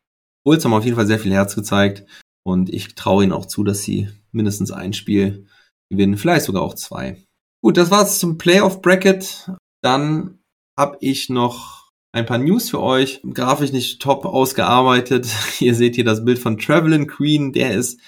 [0.44, 2.04] Bulls haben auf jeden Fall sehr viel Herz gezeigt
[2.44, 5.46] und ich traue ihnen auch zu, dass sie mindestens ein Spiel
[5.90, 7.22] gewinnen, vielleicht sogar auch zwei.
[7.62, 9.50] Gut, das war's zum Playoff Bracket.
[9.82, 10.38] Dann
[10.78, 13.20] habe ich noch ein paar News für euch.
[13.32, 15.28] Grafisch nicht top ausgearbeitet.
[15.60, 17.52] Ihr seht hier das Bild von Travelin Queen.
[17.52, 18.00] Der ist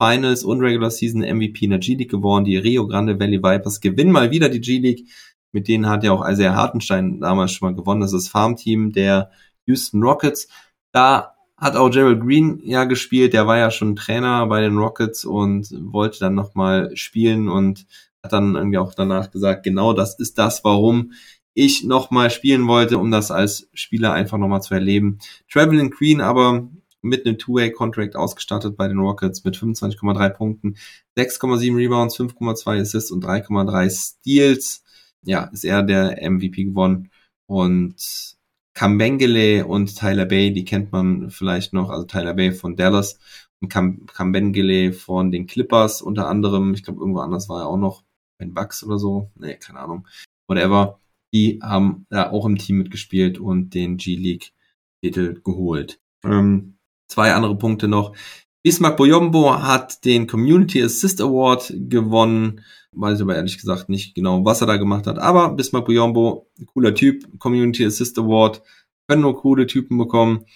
[0.00, 2.44] Finals und Regular Season MVP in der G-League geworden.
[2.44, 5.08] Die Rio Grande Valley Vipers gewinnen mal wieder die G-League.
[5.56, 8.02] Mit denen hat ja auch Isaiah Hartenstein damals schon mal gewonnen.
[8.02, 9.30] Das ist das Farmteam der
[9.64, 10.48] Houston Rockets.
[10.92, 13.32] Da hat auch Gerald Green ja gespielt.
[13.32, 17.86] Der war ja schon Trainer bei den Rockets und wollte dann nochmal spielen und
[18.22, 21.12] hat dann irgendwie auch danach gesagt, genau das ist das, warum
[21.54, 25.20] ich nochmal spielen wollte, um das als Spieler einfach nochmal zu erleben.
[25.50, 26.68] Traveling Queen aber
[27.00, 30.76] mit einem Two-Way-Contract ausgestattet bei den Rockets mit 25,3 Punkten,
[31.16, 34.82] 6,7 Rebounds, 5,2 Assists und 3,3 Steals.
[35.26, 37.10] Ja, ist er der MVP gewonnen.
[37.46, 38.36] Und
[38.74, 43.18] Kambengele und Tyler Bay, die kennt man vielleicht noch, also Tyler Bay von Dallas
[43.60, 46.74] und Kambengele von den Clippers unter anderem.
[46.74, 48.04] Ich glaube, irgendwo anders war er auch noch,
[48.38, 49.30] Ben Bucks oder so.
[49.34, 50.06] Nee, keine Ahnung.
[50.46, 50.98] Whatever
[51.36, 56.00] die haben da auch im Team mitgespielt und den G-League-Titel geholt.
[56.24, 58.14] Ähm, zwei andere Punkte noch.
[58.62, 62.64] Bismarck Boyombo hat den Community Assist Award gewonnen.
[62.92, 65.18] Weiß ich aber ehrlich gesagt nicht genau, was er da gemacht hat.
[65.18, 68.62] Aber Bismarck Boyombo, cooler Typ, Community Assist Award,
[69.06, 70.46] können nur coole Typen bekommen.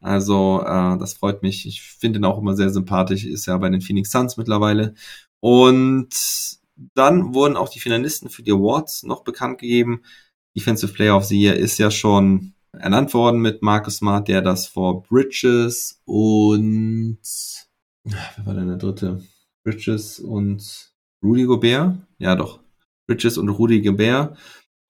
[0.00, 1.66] Also äh, das freut mich.
[1.66, 3.24] Ich finde ihn auch immer sehr sympathisch.
[3.24, 4.94] Ist ja bei den Phoenix Suns mittlerweile.
[5.40, 6.08] Und
[6.94, 10.02] dann wurden auch die Finalisten für die Awards noch bekannt gegeben.
[10.56, 14.66] Defensive Player of the Year ist ja schon ernannt worden mit Marcus Smart, der das
[14.66, 17.18] vor Bridges und
[18.04, 19.22] wer war denn der dritte?
[19.64, 20.92] Bridges und
[21.22, 21.96] Rudy Gobert?
[22.18, 22.60] Ja, doch.
[23.06, 24.36] Bridges und Rudy Gobert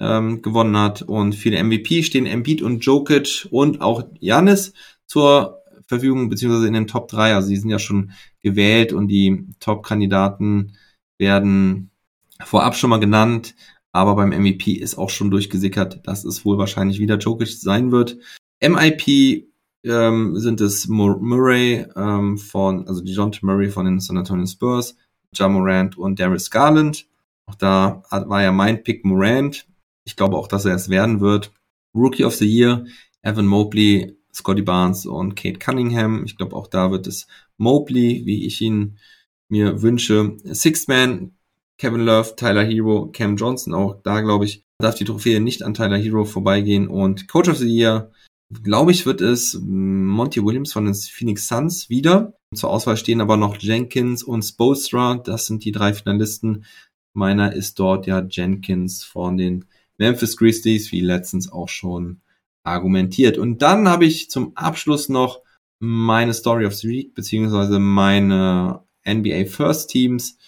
[0.00, 1.02] ähm, gewonnen hat.
[1.02, 4.72] Und für den MVP stehen Embiid und Jokic und auch Janis
[5.06, 7.34] zur Verfügung, beziehungsweise in den Top 3.
[7.34, 8.12] Also die sind ja schon
[8.42, 10.76] gewählt und die Top-Kandidaten
[11.18, 11.90] werden
[12.44, 13.54] vorab schon mal genannt,
[13.92, 18.18] aber beim MVP ist auch schon durchgesickert, dass es wohl wahrscheinlich wieder Jokic sein wird.
[18.62, 19.48] MIP
[19.84, 24.96] ähm, sind es Murray ähm, von, also DeJounte Murray von den San Antonio Spurs,
[25.34, 27.06] Ja Morant und Darius Garland.
[27.46, 29.66] Auch da war ja mein Pick Morant.
[30.04, 31.52] Ich glaube auch, dass er es werden wird.
[31.94, 32.86] Rookie of the Year,
[33.22, 36.24] Evan Mobley, Scotty Barnes und Kate Cunningham.
[36.24, 37.26] Ich glaube auch da wird es
[37.56, 38.98] Mobley, wie ich ihn
[39.48, 40.36] mir wünsche.
[40.44, 41.32] Sixth Man,
[41.78, 45.74] Kevin Love, Tyler Hero, Cam Johnson, auch da glaube ich, darf die Trophäe nicht an
[45.74, 46.88] Tyler Hero vorbeigehen.
[46.88, 48.12] Und Coach of the Year,
[48.62, 52.34] glaube ich, wird es Monty Williams von den Phoenix Suns wieder.
[52.54, 55.16] Zur Auswahl stehen aber noch Jenkins und Spolstra.
[55.16, 56.64] Das sind die drei Finalisten.
[57.12, 59.66] Meiner ist dort ja Jenkins von den
[59.98, 62.20] Memphis Grizzlies, wie letztens auch schon
[62.64, 63.36] argumentiert.
[63.36, 65.42] Und dann habe ich zum Abschluss noch
[65.80, 70.38] meine Story of the Week, beziehungsweise meine NBA First Teams.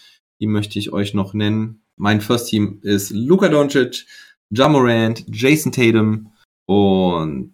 [0.40, 1.82] Die möchte ich euch noch nennen.
[1.96, 4.07] Mein First Team ist Luka Doncic,
[4.51, 6.32] Jamorant, Jason Tatum
[6.71, 7.51] und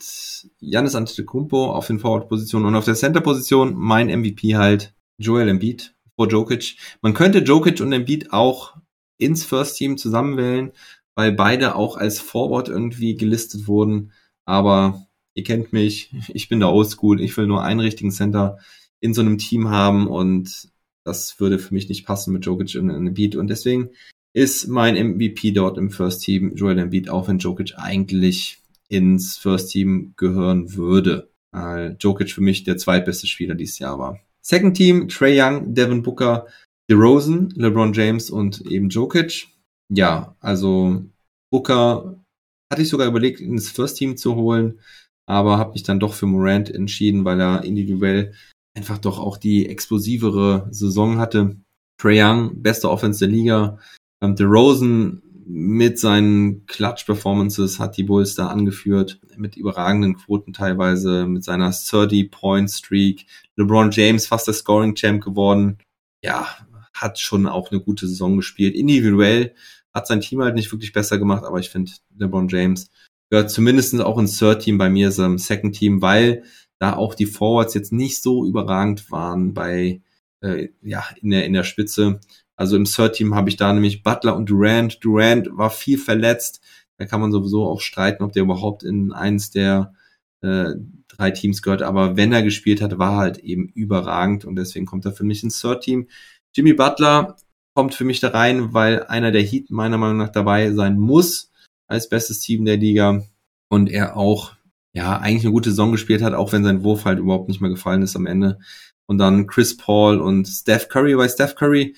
[0.60, 6.28] Janis Antetokounmpo auf den Forward-Positionen und auf der Center-Position mein MVP halt Joel Embiid vor
[6.28, 6.76] Jokic.
[7.00, 8.76] Man könnte Jokic und Embiid auch
[9.16, 10.70] ins First Team zusammenwählen,
[11.14, 14.12] weil beide auch als Forward irgendwie gelistet wurden.
[14.44, 18.58] Aber ihr kennt mich, ich bin da oldschool, ich will nur einen richtigen Center
[19.00, 20.68] in so einem Team haben und
[21.04, 23.34] das würde für mich nicht passen mit Jokic und Embiid.
[23.34, 23.88] Und deswegen
[24.34, 28.58] ist mein MVP dort im First Team Joel Embiid, auch wenn Jokic eigentlich
[28.88, 31.30] ins First Team gehören würde.
[31.52, 34.20] Weil Jokic für mich der zweitbeste Spieler dieses Jahr war.
[34.42, 36.46] Second Team, Trey Young, Devin Booker,
[36.90, 39.48] DeRozan, LeBron James und eben Jokic.
[39.92, 41.04] Ja, also
[41.50, 42.22] Booker
[42.70, 44.80] hatte ich sogar überlegt, ins First Team zu holen,
[45.26, 48.34] aber habe mich dann doch für Morant entschieden, weil er individuell
[48.76, 51.56] einfach doch auch die explosivere Saison hatte.
[52.00, 53.78] Trae Young, beste Offense der Liga.
[54.22, 61.44] Ähm, DeRozan mit seinen Clutch-Performances hat die Bulls da angeführt, mit überragenden Quoten teilweise, mit
[61.44, 63.26] seiner 30-Point-Streak.
[63.54, 65.78] LeBron James fast der Scoring-Champ geworden.
[66.20, 66.48] Ja,
[66.92, 68.74] hat schon auch eine gute Saison gespielt.
[68.74, 69.54] Individuell
[69.94, 72.90] hat sein Team halt nicht wirklich besser gemacht, aber ich finde, LeBron James
[73.30, 76.42] gehört zumindest auch ins Third-Team bei mir, im Second-Team, weil
[76.80, 80.02] da auch die Forwards jetzt nicht so überragend waren bei,
[80.40, 82.18] äh, ja, in der, in der Spitze.
[82.56, 85.04] Also im Third-Team habe ich da nämlich Butler und Durant.
[85.04, 86.60] Durant war viel verletzt.
[86.96, 89.92] Da kann man sowieso auch streiten, ob der überhaupt in eins der
[90.40, 90.70] äh,
[91.08, 91.82] drei Teams gehört.
[91.82, 95.42] Aber wenn er gespielt hat, war halt eben überragend und deswegen kommt er für mich
[95.42, 96.08] ins Third-Team.
[96.54, 97.36] Jimmy Butler
[97.74, 101.52] kommt für mich da rein, weil einer der Heat meiner Meinung nach dabei sein muss
[101.86, 103.22] als bestes Team der Liga
[103.68, 104.54] und er auch
[104.94, 107.70] ja eigentlich eine gute Saison gespielt hat, auch wenn sein Wurf halt überhaupt nicht mehr
[107.70, 108.58] gefallen ist am Ende.
[109.06, 111.94] Und dann Chris Paul und Steph Curry, weil Steph Curry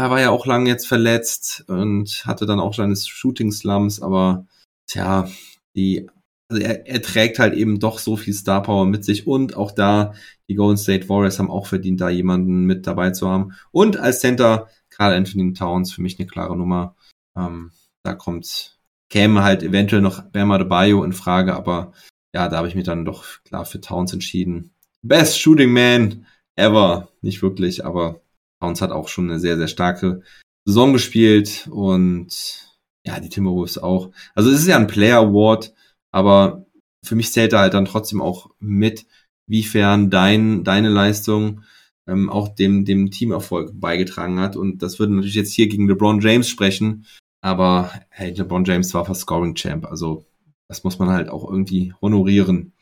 [0.00, 4.46] er war ja auch lange jetzt verletzt und hatte dann auch seine Shooting Slums, aber
[4.86, 5.28] tja,
[5.76, 6.08] die
[6.48, 9.72] also er, er trägt halt eben doch so viel Star Power mit sich und auch
[9.72, 10.12] da
[10.48, 13.52] die Golden State Warriors haben auch verdient, da jemanden mit dabei zu haben.
[13.70, 16.94] Und als Center Carl Anthony Towns für mich eine klare Nummer.
[17.36, 17.72] Ähm,
[18.02, 18.78] da kommt
[19.08, 21.92] käme halt eventuell noch Bama de Bayo in Frage, aber
[22.34, 24.74] ja, da habe ich mich dann doch klar für Towns entschieden.
[25.02, 26.26] Best Shooting Man
[26.56, 28.21] ever, nicht wirklich, aber
[28.62, 30.22] Towns hat auch schon eine sehr sehr starke
[30.64, 32.68] Saison gespielt und
[33.04, 34.10] ja, die Timberwolves auch.
[34.34, 35.72] Also es ist ja ein Player Award
[36.12, 36.66] aber
[37.02, 39.06] für mich zählt da halt dann trotzdem auch mit,
[39.48, 41.62] wiefern dein, deine Leistung
[42.06, 44.54] ähm, auch dem, dem Teamerfolg beigetragen hat.
[44.54, 47.06] Und das würde natürlich jetzt hier gegen LeBron James sprechen.
[47.40, 49.86] Aber hey, LeBron James war fast Scoring Champ.
[49.86, 50.24] Also
[50.68, 52.72] das muss man halt auch irgendwie honorieren.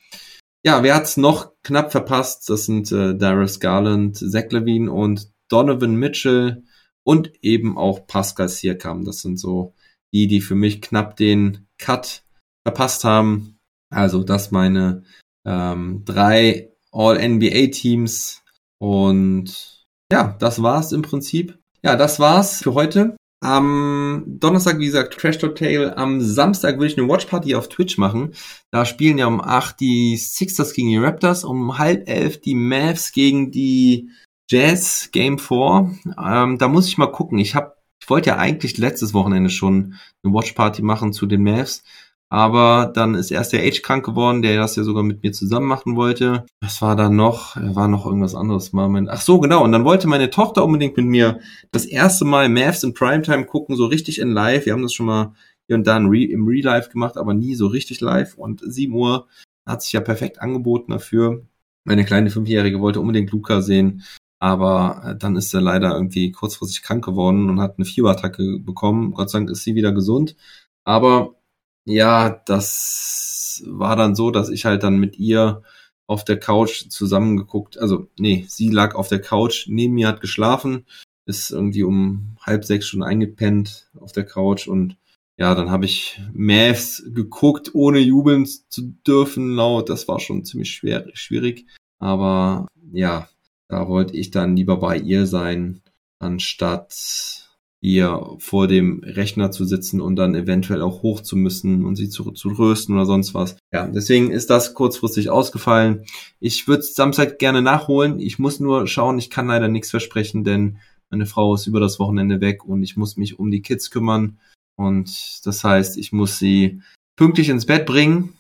[0.62, 2.50] Ja, wer hat's noch knapp verpasst?
[2.50, 6.64] Das sind äh, Darius Garland, Zach Levine und Donovan Mitchell
[7.04, 9.04] und eben auch Pascal Siakam.
[9.04, 9.74] Das sind so
[10.12, 12.22] die, die für mich knapp den Cut
[12.66, 13.58] verpasst haben.
[13.90, 15.04] Also das meine
[15.44, 18.42] ähm, drei All-NBA-Teams.
[18.78, 21.58] Und ja, das war's im Prinzip.
[21.82, 23.16] Ja, das war's für heute.
[23.42, 25.96] Am Donnerstag, wie gesagt, Trash Talk Tale.
[25.96, 28.34] Am Samstag will ich eine Watchparty auf Twitch machen.
[28.70, 33.12] Da spielen ja um acht die Sixers gegen die Raptors, um halb elf die Mavs
[33.12, 34.10] gegen die
[34.50, 35.94] Jazz Game 4.
[36.20, 37.38] Ähm, da muss ich mal gucken.
[37.38, 39.94] Ich hab, ich wollte ja eigentlich letztes Wochenende schon
[40.24, 41.84] eine Watchparty machen zu den Mavs.
[42.28, 45.66] Aber dann ist erst der Age krank geworden, der das ja sogar mit mir zusammen
[45.66, 46.46] machen wollte.
[46.60, 47.56] Was war da noch?
[47.56, 49.06] War noch irgendwas anderes mal.
[49.08, 49.62] Ach so, genau.
[49.62, 51.38] Und dann wollte meine Tochter unbedingt mit mir
[51.70, 54.66] das erste Mal Mavs in Primetime gucken, so richtig in live.
[54.66, 55.32] Wir haben das schon mal
[55.68, 58.36] hier und da im Real Life gemacht, aber nie so richtig live.
[58.36, 59.28] Und 7 Uhr
[59.64, 61.46] hat sich ja perfekt angeboten dafür.
[61.84, 64.02] Meine kleine Fünfjährige wollte unbedingt Luca sehen.
[64.40, 69.12] Aber äh, dann ist er leider irgendwie kurzfristig krank geworden und hat eine Fieberattacke bekommen.
[69.12, 70.36] Gott sei Dank ist sie wieder gesund.
[70.84, 71.36] Aber
[71.84, 75.62] ja, das war dann so, dass ich halt dann mit ihr
[76.06, 80.86] auf der Couch zusammengeguckt, also nee, sie lag auf der Couch, neben mir hat geschlafen,
[81.24, 84.96] ist irgendwie um halb sechs schon eingepennt auf der Couch und
[85.36, 89.88] ja, dann habe ich Mavs geguckt, ohne jubeln zu dürfen laut.
[89.88, 91.66] Das war schon ziemlich schwer, schwierig.
[91.98, 93.26] Aber ja,
[93.70, 95.80] da wollte ich dann lieber bei ihr sein,
[96.18, 97.48] anstatt
[97.82, 102.10] ihr vor dem Rechner zu sitzen und dann eventuell auch hoch zu müssen und sie
[102.10, 103.56] zu, zu rösten oder sonst was.
[103.72, 106.04] Ja, deswegen ist das kurzfristig ausgefallen.
[106.40, 108.20] Ich würde Samstag gerne nachholen.
[108.20, 110.78] Ich muss nur schauen, ich kann leider nichts versprechen, denn
[111.10, 114.38] meine Frau ist über das Wochenende weg und ich muss mich um die Kids kümmern.
[114.76, 116.82] Und das heißt, ich muss sie
[117.16, 118.34] pünktlich ins Bett bringen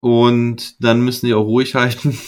[0.00, 2.18] und dann müssen sie auch ruhig halten.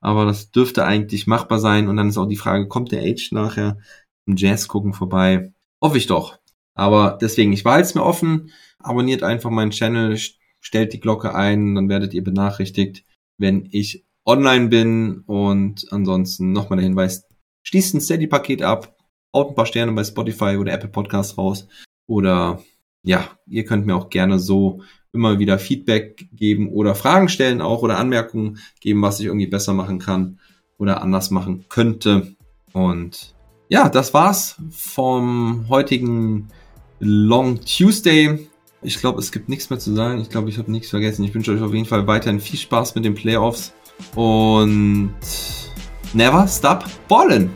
[0.00, 1.88] Aber das dürfte eigentlich machbar sein.
[1.88, 3.78] Und dann ist auch die Frage, kommt der Age nachher
[4.26, 5.52] im Jazz gucken vorbei?
[5.80, 6.38] Hoffe ich doch.
[6.74, 8.50] Aber deswegen, ich behalte es mir offen.
[8.78, 10.18] Abonniert einfach meinen Channel,
[10.60, 13.04] stellt die Glocke ein, dann werdet ihr benachrichtigt,
[13.38, 15.22] wenn ich online bin.
[15.26, 17.28] Und ansonsten nochmal der Hinweis,
[17.62, 18.96] schließt ein Steady-Paket ab,
[19.34, 21.68] haut ein paar Sterne bei Spotify oder Apple Podcasts raus.
[22.06, 22.62] Oder
[23.02, 24.82] ja, ihr könnt mir auch gerne so
[25.12, 29.74] immer wieder Feedback geben oder Fragen stellen auch oder Anmerkungen geben, was ich irgendwie besser
[29.74, 30.38] machen kann
[30.78, 32.34] oder anders machen könnte.
[32.72, 33.34] Und
[33.68, 36.48] ja, das war's vom heutigen
[37.00, 38.48] Long Tuesday.
[38.82, 40.20] Ich glaube, es gibt nichts mehr zu sagen.
[40.20, 41.24] Ich glaube, ich habe nichts vergessen.
[41.24, 43.72] Ich wünsche euch auf jeden Fall weiterhin viel Spaß mit den Playoffs
[44.14, 45.14] und
[46.14, 47.50] never stop ballin'.